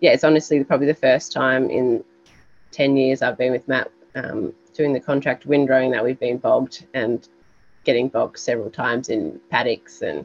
yeah, 0.00 0.10
it's 0.10 0.24
honestly 0.24 0.62
probably 0.64 0.86
the 0.86 0.94
first 0.94 1.32
time 1.32 1.70
in 1.70 2.04
10 2.72 2.96
years 2.96 3.22
I've 3.22 3.38
been 3.38 3.52
with 3.52 3.68
Matt 3.68 3.90
um, 4.14 4.52
doing 4.74 4.92
the 4.92 5.00
contract 5.00 5.46
windrowing 5.46 5.92
that 5.92 6.04
we've 6.04 6.18
been 6.18 6.38
bogged 6.38 6.86
and 6.94 7.28
getting 7.84 8.08
bogged 8.08 8.38
several 8.38 8.70
times 8.70 9.08
in 9.08 9.40
paddocks 9.50 10.02
and 10.02 10.24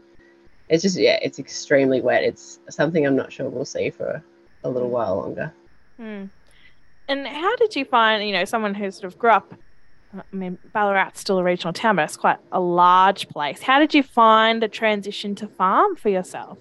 it's 0.69 0.83
just 0.83 0.97
yeah 0.97 1.17
it's 1.21 1.39
extremely 1.39 2.01
wet. 2.01 2.23
It's 2.23 2.59
something 2.69 3.05
i'm 3.05 3.15
not 3.15 3.31
sure 3.31 3.49
we'll 3.49 3.65
see 3.65 3.89
for 3.89 4.23
a 4.63 4.69
little 4.69 4.89
while 4.89 5.17
longer. 5.17 5.53
Mm. 5.99 6.29
and 7.07 7.27
how 7.27 7.55
did 7.55 7.75
you 7.75 7.85
find 7.85 8.25
you 8.25 8.33
know 8.33 8.45
someone 8.45 8.75
who 8.75 8.91
sort 8.91 9.05
of 9.05 9.17
grew 9.17 9.31
up 9.31 9.53
i 10.13 10.21
mean 10.35 10.59
ballarat's 10.75 11.19
still 11.19 11.39
a 11.39 11.43
regional 11.43 11.73
town 11.73 11.95
but 11.95 12.03
it's 12.03 12.17
quite 12.17 12.37
a 12.51 12.59
large 12.59 13.27
place. 13.29 13.61
How 13.61 13.79
did 13.79 13.93
you 13.93 14.03
find 14.03 14.61
the 14.61 14.67
transition 14.67 15.33
to 15.35 15.47
farm 15.47 15.95
for 15.95 16.09
yourself? 16.09 16.57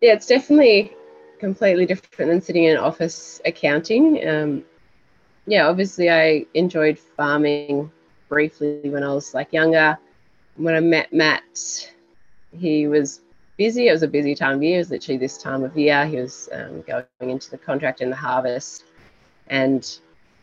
Yeah 0.00 0.12
it's 0.12 0.26
definitely 0.26 0.92
completely 1.38 1.86
different 1.86 2.30
than 2.30 2.40
sitting 2.40 2.64
in 2.64 2.76
office 2.76 3.40
accounting. 3.44 4.26
Um, 4.26 4.64
yeah 5.46 5.66
obviously 5.68 6.10
i 6.10 6.44
enjoyed 6.54 6.98
farming 6.98 7.90
briefly 8.28 8.80
when 8.84 9.02
i 9.02 9.12
was 9.12 9.34
like 9.34 9.52
younger 9.52 9.98
when 10.56 10.74
i 10.74 10.80
met 10.80 11.12
matt 11.12 11.90
he 12.58 12.86
was 12.86 13.20
busy. 13.56 13.88
It 13.88 13.92
was 13.92 14.02
a 14.02 14.08
busy 14.08 14.34
time 14.34 14.56
of 14.56 14.62
year. 14.62 14.76
It 14.76 14.78
was 14.78 14.90
literally 14.90 15.18
this 15.18 15.38
time 15.38 15.62
of 15.64 15.76
year. 15.76 16.06
He 16.06 16.16
was 16.16 16.48
um, 16.52 16.82
going 16.82 17.04
into 17.20 17.50
the 17.50 17.58
contract 17.58 18.00
in 18.00 18.10
the 18.10 18.16
harvest. 18.16 18.84
And 19.48 19.98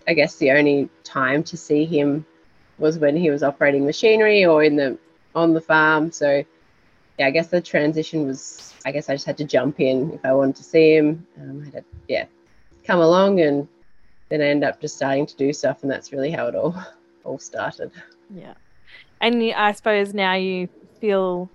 I 0.07 0.13
guess 0.13 0.35
the 0.35 0.51
only 0.51 0.89
time 1.03 1.43
to 1.43 1.57
see 1.57 1.85
him 1.85 2.25
was 2.77 2.97
when 2.97 3.15
he 3.15 3.29
was 3.29 3.43
operating 3.43 3.85
machinery 3.85 4.45
or 4.45 4.63
in 4.63 4.75
the 4.75 4.97
on 5.35 5.53
the 5.53 5.61
farm. 5.61 6.11
So 6.11 6.43
yeah, 7.17 7.27
I 7.27 7.31
guess 7.31 7.47
the 7.47 7.61
transition 7.61 8.27
was 8.27 8.73
I 8.85 8.91
guess 8.91 9.09
I 9.09 9.13
just 9.13 9.25
had 9.25 9.37
to 9.37 9.45
jump 9.45 9.79
in 9.79 10.11
if 10.11 10.25
I 10.25 10.33
wanted 10.33 10.55
to 10.57 10.63
see 10.63 10.95
him. 10.95 11.25
Um, 11.39 11.61
I 11.61 11.75
had 11.75 11.83
to, 11.83 11.97
yeah, 12.07 12.25
come 12.83 12.99
along 12.99 13.39
and 13.41 13.67
then 14.29 14.41
I 14.41 14.45
end 14.45 14.63
up 14.63 14.81
just 14.81 14.95
starting 14.95 15.25
to 15.25 15.35
do 15.35 15.53
stuff 15.53 15.83
and 15.83 15.91
that's 15.91 16.11
really 16.11 16.31
how 16.31 16.47
it 16.47 16.55
all 16.55 16.75
all 17.23 17.39
started. 17.39 17.91
Yeah. 18.33 18.53
And 19.19 19.43
I 19.53 19.71
suppose 19.71 20.13
now 20.13 20.33
you 20.33 20.67
feel 20.99 21.49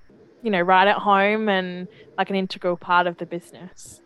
you 0.47 0.53
know, 0.53 0.61
right 0.61 0.87
at 0.87 0.99
home 0.99 1.49
and 1.49 1.89
like 2.17 2.31
an 2.31 2.37
integral 2.37 2.77
part 2.77 3.09
of 3.09 3.17
the 3.19 3.27
business. 3.27 4.01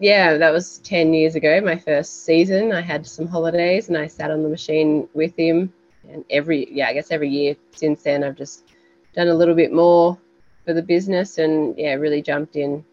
yeah, 0.00 0.36
that 0.36 0.50
was 0.50 0.78
10 0.78 1.14
years 1.14 1.36
ago, 1.36 1.60
my 1.60 1.78
first 1.78 2.24
season. 2.24 2.72
I 2.72 2.80
had 2.80 3.06
some 3.06 3.28
holidays 3.28 3.88
and 3.88 3.96
I 3.96 4.08
sat 4.08 4.32
on 4.32 4.42
the 4.42 4.48
machine 4.48 5.08
with 5.14 5.36
him. 5.36 5.72
And 6.10 6.24
every, 6.30 6.66
yeah, 6.72 6.88
I 6.88 6.94
guess 6.94 7.12
every 7.12 7.28
year 7.28 7.54
since 7.76 8.02
then, 8.02 8.24
I've 8.24 8.34
just 8.34 8.64
done 9.14 9.28
a 9.28 9.34
little 9.34 9.54
bit 9.54 9.72
more 9.72 10.18
for 10.64 10.72
the 10.72 10.82
business 10.82 11.38
and, 11.38 11.78
yeah, 11.78 11.94
really 11.94 12.22
jumped 12.22 12.56
in 12.56 12.84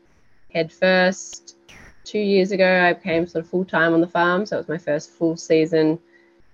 head 0.53 0.71
first. 0.71 1.55
Two 2.03 2.19
years 2.19 2.51
ago, 2.51 2.83
I 2.83 2.93
became 2.93 3.25
sort 3.25 3.45
of 3.45 3.49
full 3.49 3.65
time 3.65 3.95
on 3.95 4.01
the 4.01 4.07
farm. 4.07 4.45
So 4.45 4.57
it 4.57 4.59
was 4.59 4.69
my 4.69 4.77
first 4.77 5.09
full 5.09 5.37
season 5.37 5.97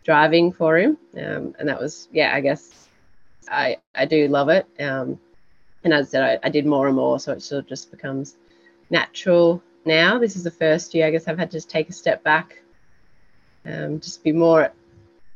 driving 0.03 0.51
for 0.51 0.77
him. 0.77 0.98
Um, 1.17 1.55
and 1.60 1.67
that 1.67 1.79
was, 1.79 2.07
yeah, 2.12 2.36
I 2.36 2.41
guess 2.41 2.88
I, 3.50 3.77
I 3.95 4.05
do 4.05 4.27
love 4.27 4.50
it. 4.50 4.67
Um, 4.79 5.19
and 5.83 5.93
as 5.93 6.07
I 6.07 6.12
said, 6.12 6.24
I, 6.24 6.48
I 6.48 6.50
did 6.50 6.65
more 6.65 6.88
and 6.88 6.95
more. 6.95 7.19
So 7.19 7.31
it 7.31 7.41
sort 7.41 7.63
of 7.63 7.69
just 7.69 7.91
becomes 7.91 8.36
natural 8.89 9.62
now. 9.86 10.17
This 10.17 10.36
is 10.36 10.43
the 10.43 10.51
first 10.51 10.93
year 10.93 11.07
I 11.07 11.12
guess 11.12 11.27
I've 11.27 11.38
had 11.38 11.51
to 11.51 11.62
take 11.62 11.89
a 11.89 11.93
step 11.93 12.24
back, 12.24 12.62
um, 13.65 14.00
just 14.00 14.24
be 14.24 14.31
more 14.31 14.72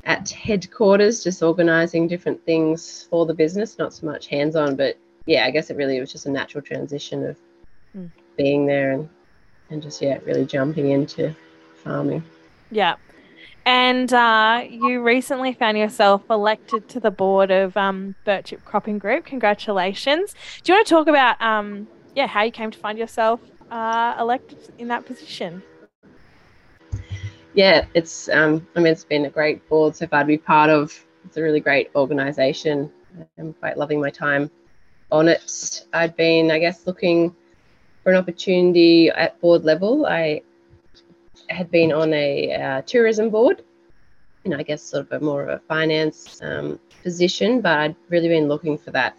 at 0.04 0.30
headquarters, 0.30 1.24
just 1.24 1.42
organising 1.42 2.08
different 2.08 2.42
things 2.44 3.06
for 3.10 3.26
the 3.26 3.34
business, 3.34 3.78
not 3.78 3.92
so 3.92 4.06
much 4.06 4.26
hands 4.26 4.56
on, 4.56 4.76
but 4.76 4.96
yeah, 5.26 5.44
I 5.44 5.50
guess 5.50 5.68
it 5.70 5.76
really 5.76 6.00
was 6.00 6.10
just 6.10 6.24
a 6.26 6.30
natural 6.30 6.62
transition 6.62 7.26
of 7.26 7.36
mm. 7.96 8.10
being 8.36 8.64
there 8.64 8.92
and, 8.92 9.08
and 9.70 9.82
just, 9.82 10.00
yeah, 10.00 10.18
really 10.24 10.46
jumping 10.46 10.90
into 10.90 11.34
farming. 11.84 12.22
Yeah. 12.70 12.96
And 13.68 14.14
uh, 14.14 14.64
you 14.66 15.02
recently 15.02 15.52
found 15.52 15.76
yourself 15.76 16.22
elected 16.30 16.88
to 16.88 17.00
the 17.00 17.10
board 17.10 17.50
of 17.50 17.76
um, 17.76 18.14
Birchip 18.26 18.64
Cropping 18.64 18.98
Group. 18.98 19.26
Congratulations. 19.26 20.34
Do 20.62 20.72
you 20.72 20.78
want 20.78 20.86
to 20.86 20.94
talk 20.94 21.06
about 21.06 21.38
um, 21.42 21.86
yeah, 22.16 22.26
how 22.26 22.44
you 22.44 22.50
came 22.50 22.70
to 22.70 22.78
find 22.78 22.98
yourself 22.98 23.40
uh, 23.70 24.16
elected 24.18 24.56
in 24.78 24.88
that 24.88 25.04
position? 25.04 25.62
Yeah, 27.52 27.84
it's 27.92 28.30
um, 28.30 28.66
I 28.74 28.80
mean 28.80 28.90
it's 28.90 29.04
been 29.04 29.26
a 29.26 29.30
great 29.30 29.68
board 29.68 29.94
so 29.94 30.06
far 30.06 30.20
to 30.20 30.26
be 30.26 30.38
part 30.38 30.70
of. 30.70 30.98
It's 31.26 31.36
a 31.36 31.42
really 31.42 31.60
great 31.60 31.90
organisation. 31.94 32.90
I'm 33.38 33.52
quite 33.52 33.76
loving 33.76 34.00
my 34.00 34.08
time 34.08 34.50
on 35.12 35.28
it. 35.28 35.84
I'd 35.92 36.16
been, 36.16 36.50
I 36.50 36.58
guess, 36.58 36.86
looking 36.86 37.36
for 38.02 38.12
an 38.12 38.16
opportunity 38.16 39.10
at 39.10 39.38
board 39.42 39.64
level. 39.64 40.06
I 40.06 40.40
had 41.48 41.70
been 41.70 41.92
on 41.92 42.12
a 42.12 42.52
uh, 42.52 42.82
tourism 42.82 43.30
board, 43.30 43.62
and 44.44 44.54
I 44.54 44.62
guess 44.62 44.82
sort 44.82 45.06
of 45.06 45.22
a 45.22 45.24
more 45.24 45.42
of 45.42 45.48
a 45.48 45.58
finance 45.66 46.40
um, 46.42 46.78
position, 47.02 47.60
but 47.60 47.78
I'd 47.78 47.96
really 48.08 48.28
been 48.28 48.48
looking 48.48 48.78
for 48.78 48.90
that 48.92 49.16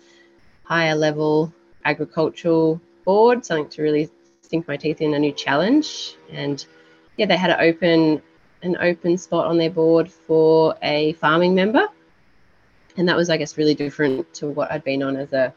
higher 0.64 0.96
level 0.96 1.54
agricultural 1.86 2.80
board, 3.06 3.46
something 3.46 3.70
to 3.70 3.82
really 3.82 4.10
sink 4.42 4.68
my 4.68 4.78
teeth 4.78 5.02
in 5.02 5.14
a 5.14 5.20
new 5.20 5.32
challenge. 5.32 6.16
And 6.32 6.66
yeah, 7.18 7.26
they 7.26 7.38
had 7.38 7.52
an 7.52 7.60
open 7.60 8.22
an 8.62 8.76
open 8.82 9.18
spot 9.18 9.46
on 9.46 9.58
their 9.58 9.70
board 9.70 10.12
for 10.12 10.76
a 10.82 11.14
farming 11.14 11.56
member, 11.56 11.88
and 12.98 13.08
that 13.08 13.16
was, 13.16 13.30
I 13.30 13.38
guess, 13.38 13.58
really 13.58 13.76
different 13.76 14.34
to 14.36 14.48
what 14.48 14.72
I'd 14.72 14.84
been 14.84 15.02
on 15.02 15.16
as 15.16 15.32
a 15.34 15.54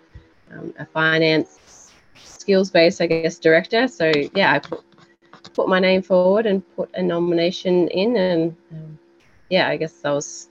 um, 0.52 0.74
a 0.78 0.86
finance 0.86 1.92
skills 2.24 2.70
based, 2.70 3.00
I 3.00 3.06
guess, 3.06 3.38
director. 3.38 3.88
So 3.88 4.12
yeah, 4.34 4.52
I 4.52 4.58
put 4.58 4.84
put 5.54 5.68
my 5.68 5.80
name 5.80 6.02
forward 6.02 6.46
and 6.46 6.62
put 6.76 6.90
a 6.94 7.02
nomination 7.02 7.88
in, 7.88 8.16
and 8.16 8.56
um, 8.72 8.98
yeah, 9.48 9.68
I 9.68 9.76
guess 9.76 10.04
I 10.04 10.12
was 10.12 10.48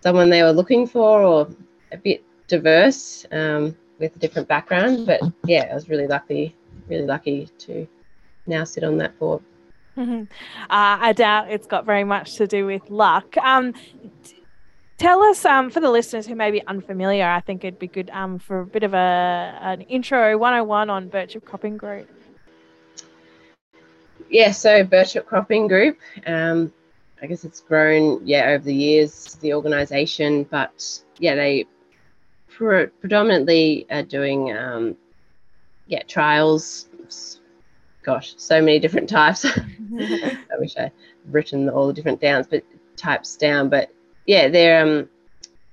someone 0.00 0.30
they 0.30 0.42
were 0.42 0.52
looking 0.52 0.86
for, 0.86 1.22
or 1.22 1.48
a 1.92 1.96
bit 1.96 2.22
diverse 2.46 3.26
um, 3.32 3.76
with 3.98 4.14
a 4.16 4.18
different 4.18 4.48
background. 4.48 5.06
But 5.06 5.20
yeah, 5.44 5.68
I 5.70 5.74
was 5.74 5.88
really 5.88 6.06
lucky 6.06 6.54
really 6.88 7.06
lucky 7.06 7.48
to 7.58 7.86
now 8.46 8.64
sit 8.64 8.84
on 8.84 8.98
that 8.98 9.18
board. 9.18 9.42
Mm-hmm. 9.96 10.22
Uh, 10.22 10.66
I 10.68 11.12
doubt 11.12 11.50
it's 11.50 11.66
got 11.66 11.84
very 11.84 12.04
much 12.04 12.36
to 12.36 12.46
do 12.46 12.66
with 12.66 12.88
luck. 12.88 13.36
Um, 13.38 13.74
tell 14.96 15.22
us, 15.22 15.44
um, 15.44 15.70
for 15.70 15.80
the 15.80 15.90
listeners 15.90 16.26
who 16.26 16.34
may 16.34 16.50
be 16.50 16.64
unfamiliar, 16.66 17.26
I 17.26 17.40
think 17.40 17.64
it'd 17.64 17.78
be 17.78 17.88
good 17.88 18.10
um, 18.10 18.38
for 18.38 18.60
a 18.60 18.66
bit 18.66 18.84
of 18.84 18.94
a 18.94 19.58
an 19.60 19.82
intro 19.82 20.38
101 20.38 20.90
on 20.90 21.10
Birchip 21.10 21.44
Cropping 21.44 21.76
Group. 21.76 22.08
Yeah, 24.30 24.50
so 24.50 24.84
Birchip 24.84 25.26
Cropping 25.26 25.68
Group, 25.68 25.98
um, 26.26 26.72
I 27.22 27.26
guess 27.26 27.44
it's 27.44 27.60
grown, 27.60 28.26
yeah, 28.26 28.50
over 28.50 28.64
the 28.64 28.74
years, 28.74 29.36
the 29.40 29.54
organisation, 29.54 30.44
but 30.44 31.00
yeah, 31.18 31.34
they 31.34 31.66
pre- 32.48 32.86
predominantly 32.86 33.86
are 33.90 34.02
doing 34.02 34.56
um, 34.56 34.96
yeah, 35.86 36.02
trials. 36.02 36.88
Gosh, 38.02 38.34
so 38.36 38.60
many 38.60 38.78
different 38.78 39.08
types. 39.08 39.44
I 39.98 40.38
wish 40.58 40.76
I'd 40.76 40.92
written 41.26 41.68
all 41.68 41.88
the 41.88 41.92
different 41.92 42.20
downs, 42.20 42.46
but 42.48 42.62
types 42.96 43.36
down. 43.36 43.68
But 43.68 43.92
yeah, 44.26 44.48
they're 44.48 44.82
um, 44.82 45.08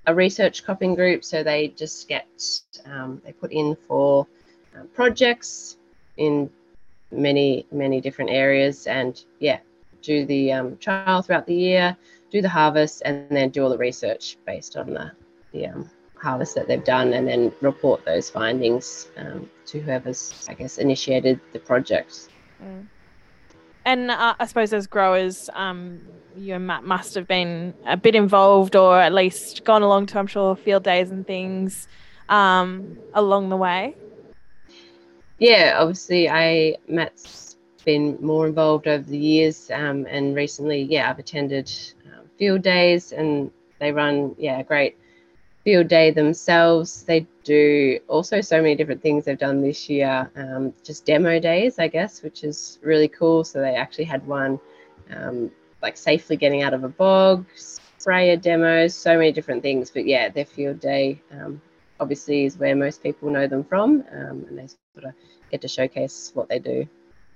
a 0.08 0.14
research 0.14 0.66
cropping 0.66 0.96
group, 0.96 1.24
so 1.24 1.44
they 1.44 1.70
just 1.70 2.08
get 2.08 2.28
um, 2.86 3.22
they 3.24 3.32
put 3.34 3.52
in 3.52 3.78
for 3.88 4.28
um, 4.76 4.88
projects 4.94 5.78
in 6.18 6.50
many 7.12 7.66
many 7.72 8.02
different 8.02 8.32
areas, 8.32 8.88
and 8.88 9.24
yeah, 9.40 9.60
do 10.02 10.26
the 10.26 10.52
um, 10.52 10.78
trial 10.78 11.22
throughout 11.22 11.48
the 11.48 11.56
year, 11.56 11.98
do 12.32 12.42
the 12.42 12.50
harvest, 12.50 13.02
and 13.06 13.30
then 13.30 13.50
do 13.50 13.64
all 13.64 13.70
the 13.70 13.78
research 13.78 14.38
based 14.46 14.78
on 14.78 14.94
the 14.94 15.12
the 15.52 15.68
um, 15.68 15.90
harvest 16.26 16.56
that 16.56 16.68
they've 16.68 16.84
done 16.84 17.14
and 17.14 17.28
then 17.28 17.52
report 17.62 18.04
those 18.06 18.30
findings 18.30 19.10
um, 19.18 19.50
to 19.66 19.80
whoever's, 19.80 20.46
I 20.50 20.54
guess, 20.54 20.78
initiated 20.78 21.40
the 21.54 21.60
project. 21.60 22.30
Mm. 22.64 22.88
And 23.86 24.12
uh, 24.12 24.34
I 24.40 24.46
suppose 24.46 24.74
as 24.74 24.88
growers, 24.88 25.50
um, 25.54 26.02
you 26.36 26.58
must 26.60 27.14
have 27.14 27.28
been 27.28 27.74
a 27.86 27.96
bit 27.96 28.16
involved 28.16 28.76
or 28.76 29.00
at 29.00 29.14
least 29.14 29.64
gone 29.64 29.84
along 29.84 30.08
to, 30.08 30.20
I'm 30.20 30.28
sure, 30.28 30.56
field 30.56 30.84
days 30.84 31.12
and 31.12 31.26
things 31.26 31.88
um, 32.28 32.98
along 33.14 33.50
the 33.50 33.58
way. 33.58 33.96
Yeah, 35.38 35.76
obviously, 35.80 36.30
I 36.30 36.78
Matt's 36.88 37.58
been 37.84 38.18
more 38.22 38.48
involved 38.48 38.88
over 38.88 39.04
the 39.04 39.18
years, 39.18 39.70
um, 39.72 40.06
and 40.10 40.36
recently, 40.36 40.82
yeah, 40.84 41.10
I've 41.10 41.20
attended 41.20 41.72
uh, 42.08 42.24
field 42.38 42.62
days, 42.62 43.12
and 43.12 43.52
they 43.80 43.92
run, 43.92 44.36
yeah, 44.38 44.64
great 44.64 44.98
field 45.66 45.88
day 45.88 46.12
themselves, 46.12 47.04
they 47.04 47.26
do 47.44 48.00
also 48.08 48.40
so 48.40 48.62
many 48.62 48.76
different 48.76 49.02
things 49.02 49.26
they've 49.26 49.38
done 49.38 49.62
this 49.62 49.90
year, 49.90 50.30
um, 50.36 50.72
just 50.84 51.06
demo 51.06 51.40
days, 51.40 51.80
I 51.80 51.88
guess, 51.88 52.22
which 52.22 52.44
is 52.44 52.80
really 52.84 53.08
cool. 53.08 53.44
So 53.44 53.60
they 53.60 53.76
actually 53.76 54.06
had 54.06 54.26
one 54.28 54.60
um, 55.14 55.52
like 55.82 55.98
safely 55.98 56.38
getting 56.38 56.62
out 56.62 56.74
of 56.76 56.84
a 56.84 56.90
bog, 56.90 57.46
sprayer 57.56 58.38
demos, 58.38 58.94
so 58.94 59.18
many 59.18 59.32
different 59.32 59.64
things. 59.64 59.90
But 59.90 60.06
yeah, 60.06 60.30
their 60.30 60.46
field 60.46 60.80
day 60.80 61.20
um, 61.32 61.60
obviously 62.00 62.46
is 62.46 62.58
where 62.58 62.76
most 62.76 63.04
people 63.04 63.30
know 63.30 63.48
them 63.48 63.64
from, 63.64 64.04
um, 64.12 64.46
and 64.48 64.58
they 64.58 64.68
sort 64.94 65.06
of 65.06 65.14
get 65.52 65.62
to 65.62 65.68
showcase 65.68 66.32
what 66.34 66.50
they 66.50 66.60
do. 66.60 66.88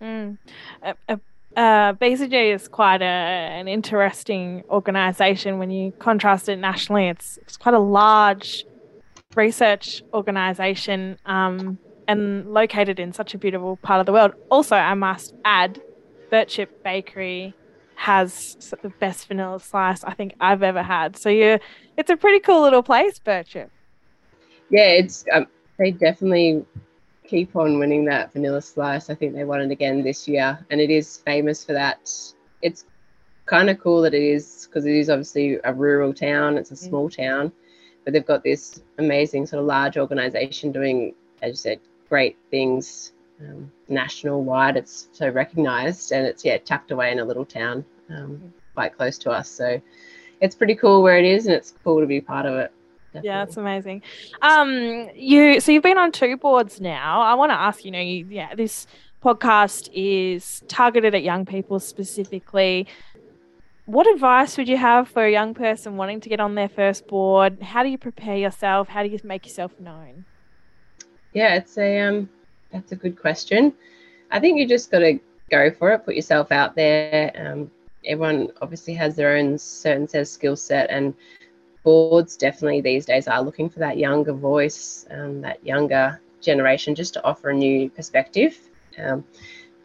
Mm. 0.01 0.37
A, 0.83 0.95
a 1.07 1.19
uh, 1.57 1.93
BCG 1.93 2.53
is 2.53 2.67
quite 2.67 3.01
a, 3.01 3.05
an 3.05 3.67
interesting 3.67 4.63
organisation 4.69 5.57
when 5.57 5.71
you 5.71 5.91
contrast 5.99 6.47
it 6.47 6.57
nationally. 6.57 7.07
It's, 7.07 7.37
it's 7.37 7.57
quite 7.57 7.73
a 7.73 7.79
large 7.79 8.65
research 9.35 10.03
organisation 10.13 11.17
um, 11.25 11.77
and 12.07 12.53
located 12.53 12.99
in 12.99 13.13
such 13.13 13.33
a 13.33 13.37
beautiful 13.37 13.77
part 13.77 13.99
of 13.99 14.05
the 14.05 14.13
world. 14.13 14.33
Also, 14.49 14.75
I 14.75 14.93
must 14.93 15.33
add, 15.43 15.81
Birchip 16.31 16.67
Bakery 16.83 17.53
has 17.95 18.55
the 18.81 18.89
best 18.89 19.27
vanilla 19.27 19.59
slice 19.59 20.03
I 20.03 20.13
think 20.13 20.35
I've 20.39 20.63
ever 20.63 20.83
had. 20.83 21.17
So 21.17 21.29
you, 21.29 21.59
it's 21.97 22.09
a 22.09 22.15
pretty 22.15 22.39
cool 22.39 22.61
little 22.61 22.83
place, 22.83 23.19
Birchip. 23.19 23.69
Yeah, 24.69 24.87
it's 24.87 25.25
um, 25.31 25.47
they 25.77 25.91
definitely 25.91 26.65
keep 27.27 27.55
on 27.55 27.79
winning 27.79 28.05
that 28.05 28.33
vanilla 28.33 28.61
slice. 28.61 29.09
I 29.09 29.15
think 29.15 29.33
they 29.33 29.43
won 29.43 29.61
it 29.61 29.71
again 29.71 30.03
this 30.03 30.27
year, 30.27 30.59
and 30.69 30.81
it 30.81 30.89
is 30.89 31.17
famous 31.17 31.63
for 31.63 31.73
that. 31.73 32.11
It's 32.61 32.85
kind 33.45 33.69
of 33.69 33.79
cool 33.79 34.01
that 34.01 34.13
it 34.13 34.23
is 34.23 34.67
because 34.67 34.85
it 34.85 34.95
is 34.95 35.09
obviously 35.09 35.59
a 35.63 35.73
rural 35.73 36.13
town. 36.13 36.57
It's 36.57 36.71
a 36.71 36.75
small 36.75 37.09
town, 37.09 37.51
but 38.03 38.13
they've 38.13 38.25
got 38.25 38.43
this 38.43 38.81
amazing 38.97 39.47
sort 39.47 39.61
of 39.61 39.65
large 39.67 39.97
organization 39.97 40.71
doing, 40.71 41.15
as 41.41 41.49
you 41.49 41.55
said, 41.55 41.79
great 42.09 42.37
things 42.51 43.13
um, 43.41 43.71
national 43.87 44.43
wide. 44.43 44.77
It's 44.77 45.07
so 45.13 45.29
recognized, 45.29 46.11
and 46.11 46.25
it's 46.25 46.45
yeah 46.45 46.57
tucked 46.57 46.91
away 46.91 47.11
in 47.11 47.19
a 47.19 47.25
little 47.25 47.45
town 47.45 47.85
um, 48.09 48.53
quite 48.73 48.95
close 48.95 49.17
to 49.19 49.31
us. 49.31 49.49
So 49.49 49.81
it's 50.41 50.55
pretty 50.55 50.75
cool 50.75 51.01
where 51.01 51.17
it 51.17 51.25
is, 51.25 51.45
and 51.45 51.55
it's 51.55 51.73
cool 51.83 51.99
to 52.01 52.07
be 52.07 52.21
part 52.21 52.45
of 52.45 52.55
it. 52.55 52.71
Definitely. 53.13 53.27
Yeah, 53.27 53.43
it's 53.43 53.57
amazing. 53.57 54.01
Um, 54.41 55.09
you 55.15 55.59
so 55.59 55.71
you've 55.71 55.83
been 55.83 55.97
on 55.97 56.11
two 56.11 56.37
boards 56.37 56.79
now. 56.79 57.21
I 57.21 57.33
want 57.33 57.49
to 57.51 57.55
ask, 57.55 57.83
you 57.83 57.91
know, 57.91 57.99
you, 57.99 58.27
yeah, 58.29 58.53
this 58.53 58.85
podcast 59.23 59.89
is 59.93 60.61
targeted 60.67 61.15
at 61.15 61.23
young 61.23 61.45
people 61.45 61.79
specifically. 61.79 62.87
What 63.85 64.07
advice 64.13 64.57
would 64.57 64.69
you 64.69 64.77
have 64.77 65.09
for 65.09 65.25
a 65.25 65.31
young 65.31 65.55
person 65.55 65.97
wanting 65.97 66.21
to 66.21 66.29
get 66.29 66.39
on 66.39 66.53
their 66.53 66.69
first 66.69 67.07
board? 67.07 67.59
How 67.63 67.81
do 67.81 67.89
you 67.89 67.97
prepare 67.97 68.37
yourself? 68.37 68.87
How 68.87 69.01
do 69.01 69.09
you 69.09 69.19
make 69.23 69.45
yourself 69.45 69.71
known? 69.79 70.25
Yeah, 71.33 71.55
it's 71.55 71.77
a 71.79 71.99
um, 71.99 72.29
that's 72.71 72.91
a 72.91 72.95
good 72.95 73.19
question. 73.19 73.73
I 74.29 74.39
think 74.39 74.59
you 74.59 74.67
just 74.67 74.91
got 74.91 74.99
to 74.99 75.19
go 75.49 75.71
for 75.71 75.91
it, 75.93 76.05
put 76.05 76.15
yourself 76.15 76.51
out 76.51 76.75
there. 76.75 77.31
Um, 77.35 77.71
everyone 78.05 78.49
obviously 78.61 78.93
has 78.93 79.15
their 79.15 79.35
own 79.37 79.57
certain 79.57 80.07
set 80.07 80.21
of 80.21 80.27
skill 80.27 80.55
set, 80.55 80.89
and 80.91 81.13
boards 81.89 82.37
definitely 82.37 82.81
these 82.81 83.03
days 83.03 83.27
are 83.27 83.41
looking 83.41 83.67
for 83.67 83.79
that 83.79 83.97
younger 83.97 84.31
voice, 84.31 85.07
um, 85.09 85.41
that 85.41 85.65
younger 85.65 86.21
generation, 86.39 86.93
just 86.93 87.15
to 87.15 87.23
offer 87.23 87.49
a 87.49 87.53
new 87.53 87.89
perspective. 87.89 88.55
Um, 89.03 89.23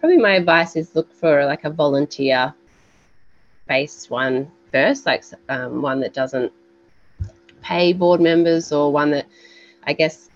probably 0.00 0.18
my 0.18 0.32
advice 0.32 0.76
is 0.76 0.94
look 0.94 1.11
for 1.14 1.46
like 1.46 1.64
a 1.64 1.70
volunteer 1.70 2.52
based 3.66 4.11
one 4.11 4.50
first, 4.70 5.06
like 5.06 5.25
um, 5.49 5.80
one 5.80 6.00
that 6.00 6.12
doesn't 6.12 6.52
pay 7.62 7.94
board 7.94 8.20
members 8.20 8.70
or 8.70 8.92
one 8.92 9.11
that 9.12 9.26
I 9.84 9.94
guess 9.94 10.28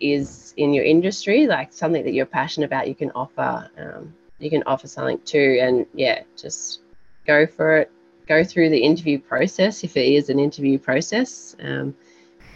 is 0.00 0.54
in 0.56 0.72
your 0.72 0.84
industry, 0.84 1.46
like 1.46 1.70
something 1.74 2.02
that 2.02 2.14
you're 2.14 2.24
passionate 2.40 2.66
about, 2.66 2.88
you 2.88 2.94
can 2.94 3.10
offer. 3.10 3.68
Um, 3.76 4.14
you 4.38 4.48
can 4.48 4.62
offer 4.64 4.88
something 4.88 5.20
too, 5.26 5.58
and 5.60 5.84
yeah, 5.92 6.22
just 6.34 6.80
go 7.26 7.46
for 7.46 7.76
it. 7.76 7.90
Go 8.26 8.44
through 8.44 8.70
the 8.70 8.78
interview 8.78 9.18
process 9.18 9.84
if 9.84 9.96
it 9.96 10.06
is 10.06 10.28
an 10.28 10.38
interview 10.38 10.78
process, 10.78 11.56
um, 11.60 11.94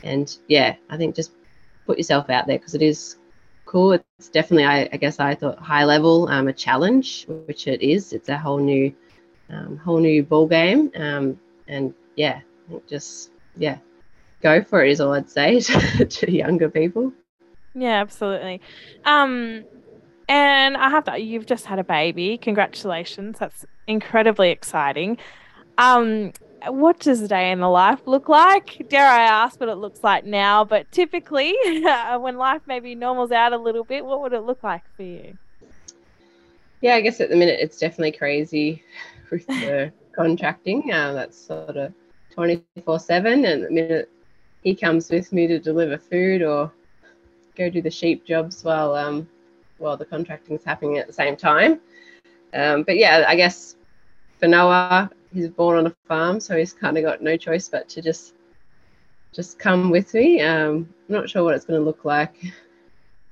and 0.02 0.36
yeah, 0.48 0.76
I 0.88 0.96
think 0.96 1.14
just 1.14 1.32
put 1.86 1.98
yourself 1.98 2.30
out 2.30 2.46
there 2.46 2.58
because 2.58 2.74
it 2.74 2.82
is 2.82 3.16
cool. 3.64 3.92
It's 3.92 4.28
definitely, 4.28 4.64
I, 4.64 4.88
I, 4.92 4.96
guess, 4.96 5.18
I 5.18 5.34
thought 5.34 5.58
high 5.58 5.84
level, 5.84 6.28
um, 6.28 6.48
a 6.48 6.52
challenge, 6.52 7.26
which 7.26 7.66
it 7.66 7.82
is. 7.82 8.12
It's 8.12 8.28
a 8.28 8.38
whole 8.38 8.58
new, 8.58 8.94
um, 9.50 9.76
whole 9.76 9.98
new 9.98 10.22
ball 10.22 10.46
game, 10.46 10.90
um, 10.96 11.38
and 11.68 11.92
yeah, 12.14 12.40
just 12.88 13.30
yeah, 13.56 13.78
go 14.40 14.62
for 14.62 14.84
it 14.84 14.90
is 14.90 15.00
all 15.00 15.12
I'd 15.12 15.30
say 15.30 15.60
to, 15.60 16.04
to 16.04 16.30
younger 16.30 16.70
people. 16.70 17.12
Yeah, 17.74 18.00
absolutely. 18.00 18.60
Um, 19.04 19.64
and 20.28 20.76
I 20.76 20.88
have 20.90 21.04
that. 21.04 21.22
You've 21.22 21.46
just 21.46 21.66
had 21.66 21.78
a 21.78 21.84
baby. 21.84 22.38
Congratulations. 22.38 23.38
That's 23.38 23.66
incredibly 23.86 24.50
exciting. 24.50 25.18
Um, 25.78 26.32
what 26.68 26.98
does 27.00 27.20
a 27.20 27.28
day 27.28 27.50
in 27.50 27.60
the 27.60 27.68
life 27.68 28.00
look 28.06 28.28
like? 28.28 28.86
Dare 28.88 29.06
I 29.06 29.22
ask 29.22 29.60
what 29.60 29.68
it 29.68 29.76
looks 29.76 30.02
like 30.02 30.24
now? 30.24 30.64
But 30.64 30.90
typically, 30.90 31.54
when 32.18 32.36
life 32.36 32.62
maybe 32.66 32.94
normals 32.94 33.30
out 33.30 33.52
a 33.52 33.58
little 33.58 33.84
bit, 33.84 34.04
what 34.04 34.22
would 34.22 34.32
it 34.32 34.42
look 34.42 34.62
like 34.62 34.82
for 34.96 35.02
you? 35.02 35.36
Yeah, 36.80 36.94
I 36.94 37.00
guess 37.00 37.20
at 37.20 37.30
the 37.30 37.36
minute 37.36 37.58
it's 37.60 37.78
definitely 37.78 38.12
crazy 38.12 38.82
with 39.30 39.46
the 39.46 39.92
contracting. 40.14 40.92
Uh, 40.92 41.12
that's 41.12 41.38
sort 41.38 41.76
of 41.76 41.92
24 42.30 43.00
7. 43.00 43.44
And 43.44 43.64
the 43.64 43.70
minute 43.70 44.10
he 44.62 44.74
comes 44.74 45.10
with 45.10 45.32
me 45.32 45.46
to 45.46 45.58
deliver 45.58 45.98
food 45.98 46.42
or 46.42 46.72
go 47.56 47.70
do 47.70 47.80
the 47.80 47.90
sheep 47.90 48.24
jobs 48.26 48.62
while 48.64 48.94
um, 48.94 49.28
while 49.78 49.96
the 49.96 50.04
contracting 50.04 50.56
is 50.56 50.64
happening 50.64 50.98
at 50.98 51.06
the 51.06 51.12
same 51.12 51.36
time. 51.36 51.80
Um, 52.54 52.82
but 52.82 52.96
yeah, 52.96 53.24
I 53.28 53.36
guess 53.36 53.76
for 54.38 54.48
Noah, 54.48 55.10
he's 55.32 55.48
born 55.48 55.78
on 55.78 55.86
a 55.86 55.94
farm, 56.06 56.40
so 56.40 56.56
he's 56.56 56.72
kind 56.72 56.96
of 56.96 57.04
got 57.04 57.22
no 57.22 57.36
choice 57.36 57.68
but 57.68 57.88
to 57.90 58.02
just 58.02 58.34
just 59.32 59.58
come 59.58 59.90
with 59.90 60.14
me. 60.14 60.40
Um, 60.40 60.88
I'm 61.08 61.14
not 61.14 61.28
sure 61.28 61.44
what 61.44 61.54
it's 61.54 61.66
going 61.66 61.78
to 61.78 61.84
look 61.84 62.04
like 62.04 62.34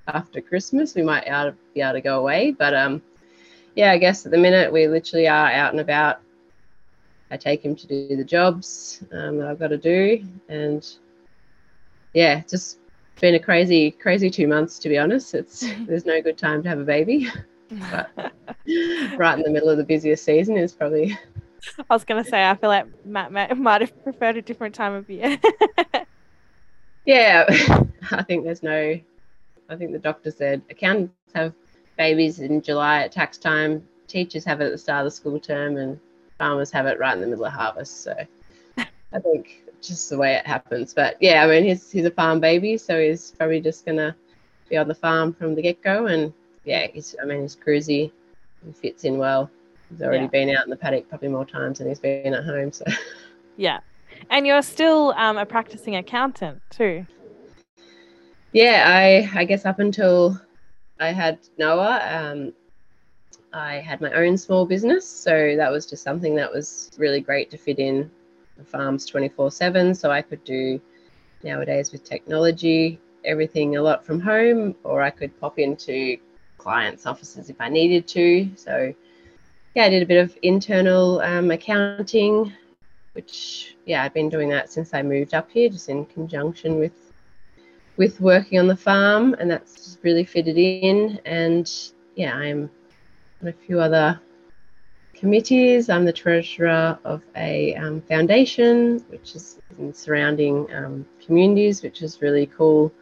after 0.08 0.40
Christmas. 0.42 0.94
We 0.94 1.02
might 1.02 1.24
be 1.72 1.80
able 1.80 1.94
to 1.94 2.00
go 2.00 2.20
away, 2.20 2.52
but 2.52 2.74
um, 2.74 3.02
yeah, 3.74 3.90
I 3.90 3.98
guess 3.98 4.24
at 4.24 4.32
the 4.32 4.38
minute 4.38 4.72
we 4.72 4.86
literally 4.86 5.28
are 5.28 5.50
out 5.50 5.72
and 5.72 5.80
about. 5.80 6.20
I 7.30 7.36
take 7.36 7.64
him 7.64 7.74
to 7.74 7.86
do 7.86 8.16
the 8.16 8.24
jobs 8.24 9.02
um, 9.12 9.38
that 9.38 9.48
I've 9.48 9.58
got 9.58 9.68
to 9.68 9.78
do, 9.78 10.24
and 10.48 10.86
yeah, 12.12 12.42
just 12.48 12.78
been 13.20 13.34
a 13.34 13.40
crazy, 13.40 13.90
crazy 13.90 14.30
two 14.30 14.46
months 14.46 14.78
to 14.80 14.88
be 14.88 14.98
honest. 14.98 15.34
It's 15.34 15.60
there's 15.86 16.04
no 16.04 16.20
good 16.20 16.38
time 16.38 16.62
to 16.62 16.68
have 16.68 16.78
a 16.78 16.84
baby, 16.84 17.28
but 17.90 18.10
right 19.16 19.38
in 19.38 19.42
the 19.42 19.50
middle 19.50 19.70
of 19.70 19.78
the 19.78 19.84
busiest 19.84 20.24
season 20.24 20.56
is 20.56 20.72
probably. 20.72 21.18
I 21.90 21.94
was 21.94 22.04
gonna 22.04 22.24
say 22.24 22.44
I 22.44 22.54
feel 22.54 22.70
like 22.70 22.86
Matt, 23.04 23.32
Matt 23.32 23.56
might 23.58 23.80
have 23.80 24.04
preferred 24.04 24.36
a 24.36 24.42
different 24.42 24.74
time 24.74 24.94
of 24.94 25.08
year. 25.08 25.38
yeah, 27.04 27.44
I 28.10 28.22
think 28.22 28.44
there's 28.44 28.62
no. 28.62 28.98
I 29.68 29.76
think 29.76 29.92
the 29.92 29.98
doctor 29.98 30.30
said 30.30 30.62
accountants 30.70 31.14
have 31.34 31.54
babies 31.96 32.40
in 32.40 32.60
July 32.60 33.02
at 33.02 33.12
tax 33.12 33.38
time. 33.38 33.86
Teachers 34.08 34.44
have 34.44 34.60
it 34.60 34.66
at 34.66 34.72
the 34.72 34.78
start 34.78 35.06
of 35.06 35.12
the 35.12 35.16
school 35.16 35.40
term, 35.40 35.76
and 35.76 35.98
farmers 36.38 36.70
have 36.70 36.86
it 36.86 36.98
right 36.98 37.14
in 37.14 37.20
the 37.20 37.26
middle 37.26 37.46
of 37.46 37.52
harvest. 37.52 38.02
So 38.02 38.14
I 38.76 39.20
think 39.20 39.62
just 39.80 40.10
the 40.10 40.18
way 40.18 40.34
it 40.34 40.46
happens. 40.46 40.92
But 40.92 41.16
yeah, 41.20 41.44
I 41.44 41.46
mean, 41.46 41.64
he's 41.64 41.90
he's 41.90 42.04
a 42.04 42.10
farm 42.10 42.40
baby, 42.40 42.76
so 42.76 43.00
he's 43.00 43.30
probably 43.32 43.60
just 43.60 43.86
gonna 43.86 44.14
be 44.68 44.76
on 44.76 44.88
the 44.88 44.94
farm 44.94 45.32
from 45.32 45.54
the 45.54 45.62
get 45.62 45.82
go. 45.82 46.06
And 46.06 46.32
yeah, 46.64 46.86
he's 46.92 47.14
I 47.22 47.24
mean, 47.24 47.42
he's 47.42 47.56
cruisy, 47.56 48.10
he 48.64 48.72
fits 48.72 49.04
in 49.04 49.18
well. 49.18 49.50
He's 49.90 50.02
already 50.02 50.24
yeah. 50.24 50.30
been 50.30 50.50
out 50.50 50.64
in 50.64 50.70
the 50.70 50.76
paddock 50.76 51.08
probably 51.08 51.28
more 51.28 51.44
times 51.44 51.78
than 51.78 51.88
he's 51.88 52.00
been 52.00 52.34
at 52.34 52.44
home. 52.44 52.72
So 52.72 52.84
yeah, 53.56 53.80
and 54.30 54.46
you're 54.46 54.62
still 54.62 55.12
um, 55.16 55.36
a 55.36 55.46
practicing 55.46 55.96
accountant 55.96 56.62
too. 56.70 57.06
Yeah, 58.52 58.84
I 58.86 59.40
I 59.40 59.44
guess 59.44 59.64
up 59.64 59.78
until 59.78 60.40
I 61.00 61.12
had 61.12 61.38
Noah. 61.58 62.00
Um, 62.10 62.52
I 63.52 63.76
had 63.76 64.00
my 64.00 64.12
own 64.12 64.36
small 64.36 64.66
business, 64.66 65.08
so 65.08 65.54
that 65.56 65.70
was 65.70 65.86
just 65.86 66.02
something 66.02 66.34
that 66.36 66.52
was 66.52 66.90
really 66.98 67.20
great 67.20 67.50
to 67.50 67.56
fit 67.56 67.78
in 67.78 68.10
the 68.56 68.64
farms 68.64 69.06
24 69.06 69.50
7. 69.50 69.94
So 69.94 70.10
I 70.10 70.22
could 70.22 70.42
do 70.44 70.80
nowadays 71.42 71.92
with 71.92 72.04
technology 72.04 72.98
everything 73.24 73.76
a 73.76 73.82
lot 73.82 74.04
from 74.04 74.20
home, 74.20 74.74
or 74.84 75.02
I 75.02 75.10
could 75.10 75.38
pop 75.40 75.58
into 75.58 76.16
clients' 76.58 77.06
offices 77.06 77.50
if 77.50 77.60
I 77.60 77.68
needed 77.68 78.06
to. 78.08 78.50
So 78.56 78.94
yeah, 79.74 79.84
I 79.84 79.88
did 79.88 80.02
a 80.02 80.06
bit 80.06 80.22
of 80.22 80.36
internal 80.42 81.20
um, 81.20 81.50
accounting, 81.50 82.52
which 83.12 83.76
yeah, 83.86 84.04
I've 84.04 84.14
been 84.14 84.28
doing 84.28 84.48
that 84.50 84.72
since 84.72 84.94
I 84.94 85.02
moved 85.02 85.34
up 85.34 85.50
here, 85.50 85.68
just 85.68 85.88
in 85.88 86.06
conjunction 86.06 86.78
with 86.78 86.92
with 87.96 88.20
working 88.20 88.58
on 88.58 88.66
the 88.66 88.76
farm, 88.76 89.34
and 89.38 89.50
that's 89.50 89.98
really 90.02 90.24
fitted 90.24 90.58
in. 90.58 91.20
And 91.24 91.70
yeah, 92.14 92.34
I'm 92.34 92.70
on 93.42 93.48
a 93.48 93.52
few 93.52 93.80
other 93.80 94.20
committees. 95.14 95.88
I'm 95.88 96.04
the 96.04 96.12
treasurer 96.12 96.98
of 97.04 97.22
a 97.36 97.74
um, 97.76 98.00
foundation, 98.02 99.00
which 99.08 99.34
is 99.34 99.58
in 99.78 99.92
surrounding 99.92 100.72
um, 100.72 101.06
communities, 101.24 101.82
which 101.82 102.02
is 102.02 102.22
really 102.22 102.46
cool 102.46 102.92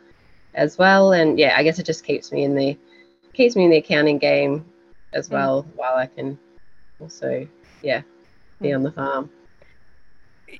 as 0.55 0.79
well. 0.79 1.13
And 1.13 1.39
yeah, 1.39 1.55
I 1.57 1.63
guess 1.63 1.79
it 1.79 1.87
just 1.87 2.05
keeps 2.05 2.33
me 2.33 2.45
in 2.45 2.55
the 2.55 2.79
keeps 3.35 3.57
me 3.57 3.65
in 3.65 3.71
the 3.71 3.79
accounting 3.79 4.19
game 4.19 4.65
as 5.13 5.29
mm. 5.29 5.33
well, 5.33 5.67
while 5.75 5.97
I 5.97 6.07
can 6.07 6.39
also 7.03 7.47
yeah 7.83 8.03
be 8.61 8.73
on 8.73 8.83
the 8.83 8.93
farm. 8.93 9.31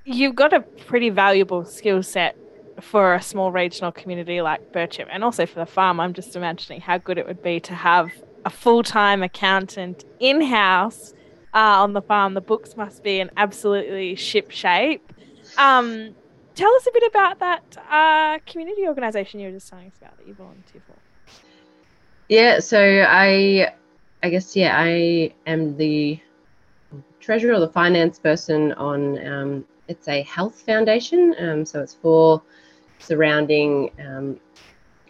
You've 0.05 0.35
got 0.35 0.53
a 0.53 0.61
pretty 0.61 1.11
valuable 1.11 1.65
skill 1.65 2.03
set 2.03 2.37
for 2.81 3.15
a 3.15 3.23
small 3.23 3.53
regional 3.53 3.93
community 3.93 4.41
like 4.41 4.73
Birchip, 4.73 5.07
and 5.11 5.23
also 5.23 5.47
for 5.47 5.61
the 5.61 5.67
farm. 5.67 6.01
I'm 6.01 6.15
just 6.15 6.35
imagining 6.35 6.81
how 6.81 6.99
good 6.99 7.19
it 7.19 7.27
would 7.27 7.43
be 7.43 7.61
to 7.61 7.75
have 7.75 8.11
a 8.45 8.51
full 8.51 8.83
time 8.83 9.23
accountant 9.23 10.05
in 10.19 10.41
house 10.41 11.15
uh, 11.55 11.83
on 11.83 11.93
the 11.93 12.03
farm. 12.03 12.35
The 12.35 12.41
books 12.41 12.77
must 12.77 13.03
be 13.03 13.21
in 13.21 13.31
absolutely 13.37 14.15
ship 14.17 14.51
shape. 14.51 15.13
Um, 15.59 16.15
tell 16.55 16.75
us 16.75 16.87
a 16.87 16.93
bit 16.93 17.05
about 17.09 17.39
that 17.41 17.77
uh, 17.91 18.39
community 18.51 18.87
organisation 18.87 19.41
you 19.41 19.47
were 19.47 19.53
just 19.53 19.69
telling 19.69 19.89
us 19.89 19.97
about 19.99 20.17
that 20.19 20.27
you 20.27 20.35
volunteer 20.35 20.83
for. 20.87 20.95
Yeah, 22.29 22.61
so 22.61 22.81
I, 23.07 23.75
I 24.23 24.31
guess 24.31 24.57
yeah, 24.57 24.75
I 24.77 25.33
am 25.47 25.77
the 25.77 26.19
treasurer 27.23 27.55
or 27.55 27.61
the 27.61 27.69
finance 27.69 28.19
person 28.19 28.73
on. 28.73 29.27
Um, 29.27 29.65
it's 29.89 30.09
a 30.09 30.23
health 30.23 30.63
foundation, 30.63 31.35
um, 31.39 31.65
so 31.65 31.81
it's 31.81 31.95
for 31.95 32.43
surrounding, 32.99 33.91
um, 34.05 34.39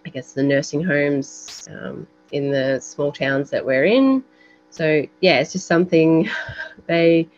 I 0.06 0.08
guess, 0.08 0.32
the 0.32 0.42
nursing 0.42 0.82
homes 0.82 1.68
um, 1.70 2.06
in 2.32 2.50
the 2.50 2.80
small 2.80 3.12
towns 3.12 3.50
that 3.50 3.64
we're 3.64 3.84
in. 3.84 4.24
So 4.70 5.06
yeah, 5.20 5.38
it's 5.40 5.52
just 5.52 5.66
something 5.66 6.28
they 6.86 7.28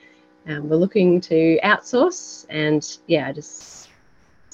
um, 0.46 0.68
were 0.68 0.76
looking 0.76 1.20
to 1.22 1.58
outsource, 1.64 2.46
and 2.48 2.98
yeah, 3.06 3.32
just 3.32 3.90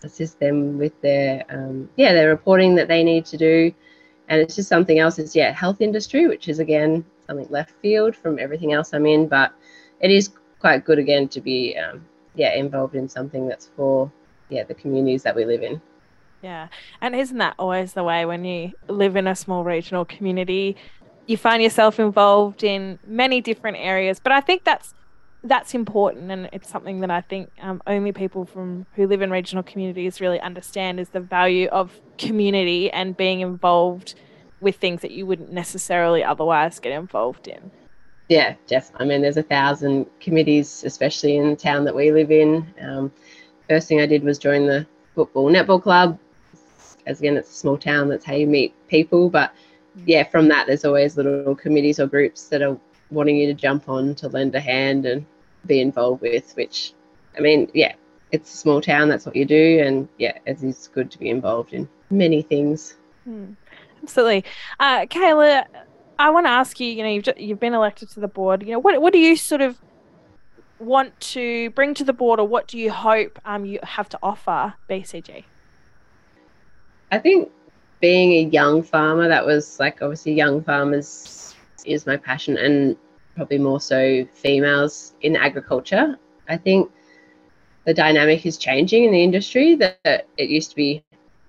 assist 0.02 0.40
them 0.40 0.78
with 0.78 0.98
their 1.02 1.44
um, 1.50 1.88
yeah 1.96 2.12
their 2.12 2.28
reporting 2.30 2.74
that 2.76 2.88
they 2.88 3.04
need 3.04 3.26
to 3.26 3.36
do, 3.36 3.72
and 4.28 4.40
it's 4.40 4.56
just 4.56 4.68
something 4.68 4.98
else. 4.98 5.18
Is 5.18 5.36
yeah, 5.36 5.52
health 5.52 5.80
industry, 5.80 6.26
which 6.26 6.48
is 6.48 6.58
again 6.58 7.04
something 7.26 7.46
left 7.50 7.72
field 7.82 8.16
from 8.16 8.38
everything 8.38 8.72
else 8.72 8.92
I'm 8.92 9.06
in, 9.06 9.28
but 9.28 9.52
it 10.00 10.10
is 10.10 10.30
quite 10.58 10.84
good 10.84 10.98
again 10.98 11.28
to 11.28 11.40
be 11.40 11.76
um, 11.76 12.04
yeah 12.34 12.54
involved 12.54 12.94
in 12.94 13.08
something 13.08 13.46
that's 13.48 13.70
for 13.76 14.10
yeah 14.48 14.64
the 14.64 14.74
communities 14.74 15.22
that 15.22 15.34
we 15.34 15.44
live 15.44 15.62
in. 15.62 15.80
Yeah. 16.42 16.68
And 17.00 17.14
isn't 17.14 17.38
that 17.38 17.54
always 17.58 17.92
the 17.92 18.02
way 18.02 18.24
when 18.24 18.44
you 18.44 18.72
live 18.88 19.16
in 19.16 19.26
a 19.26 19.36
small 19.36 19.64
regional 19.64 20.04
community? 20.04 20.76
You 21.26 21.36
find 21.36 21.62
yourself 21.62 22.00
involved 22.00 22.64
in 22.64 22.98
many 23.06 23.40
different 23.40 23.76
areas. 23.76 24.18
But 24.20 24.32
I 24.32 24.40
think 24.40 24.64
that's 24.64 24.94
that's 25.42 25.74
important 25.74 26.30
and 26.30 26.50
it's 26.52 26.68
something 26.68 27.00
that 27.00 27.10
I 27.10 27.22
think 27.22 27.50
um, 27.62 27.82
only 27.86 28.12
people 28.12 28.44
from 28.44 28.84
who 28.94 29.06
live 29.06 29.22
in 29.22 29.30
regional 29.30 29.62
communities 29.62 30.20
really 30.20 30.38
understand 30.40 31.00
is 31.00 31.10
the 31.10 31.20
value 31.20 31.66
of 31.68 31.98
community 32.18 32.90
and 32.90 33.16
being 33.16 33.40
involved 33.40 34.14
with 34.60 34.76
things 34.76 35.00
that 35.00 35.12
you 35.12 35.24
wouldn't 35.24 35.50
necessarily 35.50 36.22
otherwise 36.22 36.78
get 36.78 36.92
involved 36.92 37.48
in. 37.48 37.70
Yeah, 38.30 38.54
definitely. 38.68 39.04
I 39.04 39.08
mean, 39.08 39.22
there's 39.22 39.38
a 39.38 39.42
thousand 39.42 40.06
committees, 40.20 40.84
especially 40.86 41.36
in 41.36 41.50
the 41.50 41.56
town 41.56 41.84
that 41.84 41.96
we 41.96 42.12
live 42.12 42.30
in. 42.30 42.64
Um, 42.80 43.12
first 43.68 43.88
thing 43.88 44.00
I 44.00 44.06
did 44.06 44.22
was 44.22 44.38
join 44.38 44.68
the 44.68 44.86
football 45.16 45.50
netball 45.50 45.82
club. 45.82 46.16
As 47.06 47.18
again, 47.18 47.36
it's 47.36 47.50
a 47.50 47.54
small 47.54 47.76
town. 47.76 48.08
That's 48.08 48.24
how 48.24 48.34
you 48.34 48.46
meet 48.46 48.72
people. 48.86 49.30
But 49.30 49.52
yeah, 50.06 50.22
from 50.22 50.46
that, 50.46 50.68
there's 50.68 50.84
always 50.84 51.16
little 51.16 51.56
committees 51.56 51.98
or 51.98 52.06
groups 52.06 52.44
that 52.50 52.62
are 52.62 52.78
wanting 53.10 53.36
you 53.36 53.48
to 53.48 53.54
jump 53.54 53.88
on 53.88 54.14
to 54.14 54.28
lend 54.28 54.54
a 54.54 54.60
hand 54.60 55.06
and 55.06 55.26
be 55.66 55.80
involved 55.80 56.22
with. 56.22 56.52
Which, 56.52 56.92
I 57.36 57.40
mean, 57.40 57.68
yeah, 57.74 57.94
it's 58.30 58.54
a 58.54 58.56
small 58.56 58.80
town. 58.80 59.08
That's 59.08 59.26
what 59.26 59.34
you 59.34 59.44
do, 59.44 59.82
and 59.84 60.08
yeah, 60.18 60.38
it 60.46 60.62
is 60.62 60.88
good 60.94 61.10
to 61.10 61.18
be 61.18 61.30
involved 61.30 61.72
in 61.72 61.88
many 62.10 62.42
things. 62.42 62.94
Hmm. 63.24 63.54
Absolutely, 64.04 64.44
uh, 64.78 65.06
Kayla. 65.06 65.66
I 66.20 66.28
want 66.28 66.44
to 66.44 66.50
ask 66.50 66.78
you. 66.78 66.86
You 66.86 67.02
know, 67.02 67.08
you've 67.08 67.28
you've 67.38 67.60
been 67.60 67.72
elected 67.72 68.10
to 68.10 68.20
the 68.20 68.28
board. 68.28 68.62
You 68.62 68.72
know, 68.72 68.78
what 68.78 69.00
what 69.00 69.12
do 69.12 69.18
you 69.18 69.36
sort 69.36 69.62
of 69.62 69.78
want 70.78 71.18
to 71.20 71.70
bring 71.70 71.94
to 71.94 72.04
the 72.04 72.12
board, 72.12 72.38
or 72.38 72.46
what 72.46 72.68
do 72.68 72.78
you 72.78 72.90
hope 72.90 73.38
um 73.46 73.64
you 73.64 73.78
have 73.82 74.08
to 74.10 74.18
offer 74.22 74.74
BCG? 74.88 75.44
I 77.10 77.18
think 77.18 77.50
being 78.00 78.32
a 78.32 78.50
young 78.50 78.82
farmer, 78.82 79.28
that 79.28 79.46
was 79.46 79.80
like 79.80 80.02
obviously 80.02 80.34
young 80.34 80.62
farmers 80.62 81.54
is 81.86 82.06
my 82.06 82.18
passion, 82.18 82.58
and 82.58 82.96
probably 83.34 83.58
more 83.58 83.80
so 83.80 84.26
females 84.34 85.14
in 85.22 85.36
agriculture. 85.36 86.18
I 86.50 86.58
think 86.58 86.90
the 87.86 87.94
dynamic 87.94 88.44
is 88.44 88.58
changing 88.58 89.04
in 89.04 89.12
the 89.12 89.24
industry. 89.24 89.74
That 89.74 90.26
it 90.36 90.50
used 90.50 90.68
to 90.70 90.76
be 90.76 91.02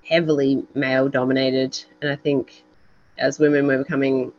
heavily 0.07 0.65
male 0.75 1.09
dominated, 1.09 1.83
and 2.01 2.09
I 2.09 2.15
think 2.15 2.63
as 3.17 3.37
women 3.37 3.67
we're 3.67 3.77
becoming 3.77 4.31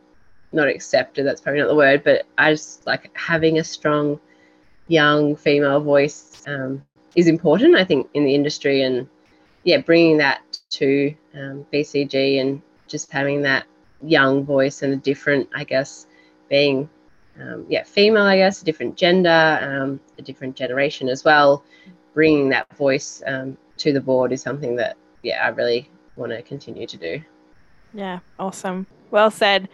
not 0.53 0.67
accepted 0.67 1.25
that's 1.25 1.41
probably 1.41 1.61
not 1.61 1.67
the 1.67 1.75
word 1.75 2.03
but 2.03 2.25
i 2.37 2.51
just 2.51 2.85
like 2.85 3.15
having 3.17 3.59
a 3.59 3.63
strong 3.63 4.19
young 4.87 5.35
female 5.35 5.79
voice 5.79 6.43
um, 6.47 6.83
is 7.15 7.27
important 7.27 7.75
i 7.75 7.83
think 7.83 8.07
in 8.13 8.25
the 8.25 8.33
industry 8.33 8.81
and 8.83 9.07
yeah 9.63 9.77
bringing 9.77 10.17
that 10.17 10.41
to 10.69 11.13
um, 11.35 11.65
bcg 11.73 12.39
and 12.39 12.61
just 12.87 13.11
having 13.11 13.41
that 13.41 13.65
young 14.01 14.43
voice 14.43 14.81
and 14.81 14.93
a 14.93 14.97
different 14.97 15.47
i 15.55 15.63
guess 15.63 16.07
being 16.49 16.89
um, 17.41 17.65
yeah 17.69 17.83
female 17.83 18.23
i 18.23 18.37
guess 18.37 18.61
a 18.61 18.65
different 18.65 18.95
gender 18.95 19.59
um, 19.61 19.99
a 20.17 20.21
different 20.21 20.55
generation 20.55 21.09
as 21.09 21.23
well 21.23 21.63
bringing 22.13 22.49
that 22.49 22.71
voice 22.75 23.23
um, 23.25 23.57
to 23.77 23.91
the 23.91 24.01
board 24.01 24.31
is 24.31 24.41
something 24.41 24.75
that 24.75 24.97
yeah 25.23 25.45
i 25.45 25.49
really 25.49 25.89
want 26.15 26.31
to 26.31 26.41
continue 26.41 26.87
to 26.87 26.97
do. 26.97 27.21
Yeah 27.93 28.19
awesome. 28.39 28.87
Well 29.11 29.31
said 29.31 29.69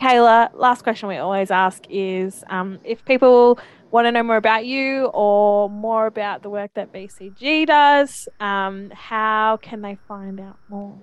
Kayla, 0.00 0.50
last 0.54 0.82
question 0.82 1.08
we 1.08 1.16
always 1.16 1.50
ask 1.50 1.84
is 1.88 2.44
um, 2.50 2.78
if 2.84 3.04
people 3.04 3.58
want 3.90 4.06
to 4.06 4.12
know 4.12 4.22
more 4.22 4.36
about 4.36 4.66
you 4.66 5.06
or 5.14 5.70
more 5.70 6.06
about 6.06 6.42
the 6.42 6.50
work 6.50 6.70
that 6.74 6.92
BCG 6.92 7.66
does, 7.66 8.28
um, 8.40 8.90
how 8.90 9.58
can 9.62 9.80
they 9.80 9.96
find 10.06 10.38
out 10.38 10.58
more? 10.68 10.94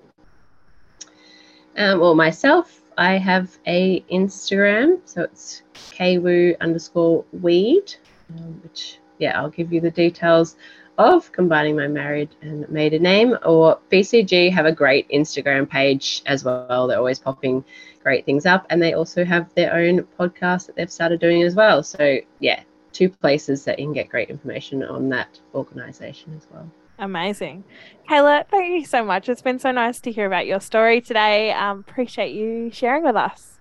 Um, 1.76 1.98
well, 1.98 2.14
myself, 2.14 2.82
I 2.96 3.14
have 3.14 3.58
a 3.66 4.00
Instagram, 4.12 5.00
so 5.04 5.22
it's 5.22 5.62
kwoo 5.74 6.58
underscore 6.60 7.24
weed, 7.32 7.94
um, 8.30 8.60
which 8.62 8.98
yeah, 9.18 9.40
I'll 9.40 9.50
give 9.50 9.72
you 9.72 9.80
the 9.80 9.90
details 9.90 10.56
of 10.98 11.32
combining 11.32 11.74
my 11.76 11.88
married 11.88 12.30
and 12.42 12.68
maiden 12.70 13.02
name. 13.02 13.36
Or 13.44 13.78
BCG 13.90 14.52
have 14.52 14.66
a 14.66 14.72
great 14.72 15.08
Instagram 15.08 15.68
page 15.68 16.22
as 16.26 16.44
well. 16.44 16.86
They're 16.86 16.98
always 16.98 17.18
popping 17.18 17.64
great 18.04 18.24
things 18.24 18.46
up. 18.46 18.66
And 18.70 18.80
they 18.80 18.92
also 18.92 19.24
have 19.24 19.52
their 19.54 19.74
own 19.74 20.06
podcast 20.18 20.66
that 20.66 20.76
they've 20.76 20.92
started 20.92 21.20
doing 21.20 21.42
as 21.42 21.54
well. 21.56 21.82
So, 21.82 22.18
yeah, 22.38 22.62
two 22.92 23.08
places 23.08 23.64
that 23.64 23.78
you 23.78 23.86
can 23.86 23.94
get 23.94 24.08
great 24.08 24.30
information 24.30 24.84
on 24.84 25.08
that 25.08 25.40
organization 25.54 26.34
as 26.36 26.46
well. 26.52 26.70
Amazing. 26.98 27.64
Kayla, 28.08 28.46
thank 28.48 28.80
you 28.80 28.84
so 28.84 29.04
much. 29.04 29.28
It's 29.28 29.42
been 29.42 29.58
so 29.58 29.72
nice 29.72 30.00
to 30.02 30.12
hear 30.12 30.26
about 30.26 30.46
your 30.46 30.60
story 30.60 31.00
today. 31.00 31.52
Um, 31.52 31.80
appreciate 31.80 32.32
you 32.32 32.70
sharing 32.72 33.02
with 33.02 33.16
us. 33.16 33.58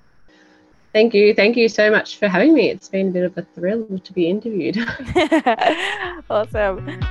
Thank 0.94 1.16
you. 1.16 1.34
Thank 1.34 1.58
you 1.58 1.68
so 1.68 1.90
much 1.90 2.18
for 2.18 2.28
having 2.28 2.54
me. 2.54 2.70
It's 2.70 2.90
been 2.90 3.08
a 3.08 3.12
bit 3.12 3.24
of 3.24 3.36
a 3.36 3.42
thrill 3.56 3.98
to 3.98 4.14
be 4.14 4.30
interviewed. 4.30 4.78
awesome. 6.30 7.04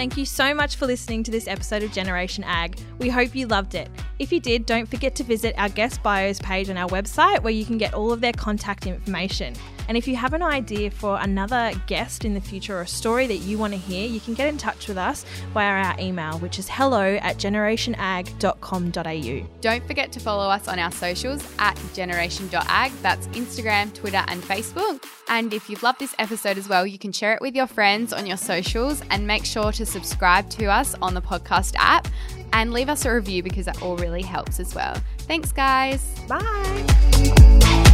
Thank 0.00 0.16
you 0.16 0.24
so 0.24 0.54
much 0.54 0.76
for 0.76 0.86
listening 0.86 1.22
to 1.24 1.30
this 1.30 1.46
episode 1.46 1.82
of 1.82 1.92
Generation 1.92 2.42
Ag. 2.44 2.80
We 3.00 3.10
hope 3.10 3.34
you 3.34 3.46
loved 3.46 3.74
it. 3.74 3.90
If 4.18 4.32
you 4.32 4.40
did, 4.40 4.64
don't 4.64 4.88
forget 4.88 5.14
to 5.16 5.22
visit 5.22 5.54
our 5.58 5.68
guest 5.68 6.02
bios 6.02 6.38
page 6.38 6.70
on 6.70 6.78
our 6.78 6.88
website 6.88 7.42
where 7.42 7.52
you 7.52 7.66
can 7.66 7.76
get 7.76 7.92
all 7.92 8.10
of 8.10 8.22
their 8.22 8.32
contact 8.32 8.86
information. 8.86 9.54
And 9.88 9.96
if 9.96 10.06
you 10.06 10.16
have 10.16 10.32
an 10.32 10.42
idea 10.42 10.90
for 10.90 11.18
another 11.20 11.72
guest 11.86 12.24
in 12.24 12.34
the 12.34 12.40
future 12.40 12.78
or 12.78 12.82
a 12.82 12.86
story 12.86 13.26
that 13.26 13.38
you 13.38 13.58
want 13.58 13.72
to 13.72 13.78
hear, 13.78 14.08
you 14.08 14.20
can 14.20 14.34
get 14.34 14.48
in 14.48 14.58
touch 14.58 14.88
with 14.88 14.98
us 14.98 15.24
via 15.52 15.84
our 15.84 15.96
email, 15.98 16.38
which 16.38 16.58
is 16.58 16.68
hello 16.68 17.16
at 17.16 17.36
generationag.com.au. 17.36 19.60
Don't 19.60 19.86
forget 19.86 20.12
to 20.12 20.20
follow 20.20 20.48
us 20.48 20.68
on 20.68 20.78
our 20.78 20.92
socials 20.92 21.44
at 21.58 21.80
generation.ag. 21.94 22.94
That's 23.02 23.26
Instagram, 23.28 23.92
Twitter, 23.94 24.24
and 24.28 24.42
Facebook. 24.42 25.04
And 25.28 25.54
if 25.54 25.70
you've 25.70 25.82
loved 25.82 26.00
this 26.00 26.14
episode 26.18 26.58
as 26.58 26.68
well, 26.68 26.86
you 26.86 26.98
can 26.98 27.12
share 27.12 27.34
it 27.34 27.40
with 27.40 27.54
your 27.54 27.66
friends 27.66 28.12
on 28.12 28.26
your 28.26 28.36
socials 28.36 29.02
and 29.10 29.26
make 29.26 29.44
sure 29.44 29.72
to 29.72 29.86
subscribe 29.86 30.50
to 30.50 30.66
us 30.66 30.94
on 31.00 31.14
the 31.14 31.22
podcast 31.22 31.74
app 31.78 32.08
and 32.52 32.72
leave 32.72 32.88
us 32.88 33.04
a 33.04 33.14
review 33.14 33.42
because 33.42 33.66
that 33.66 33.80
all 33.82 33.96
really 33.96 34.22
helps 34.22 34.60
as 34.60 34.74
well. 34.74 34.96
Thanks, 35.20 35.52
guys. 35.52 36.04
Bye. 36.28 37.86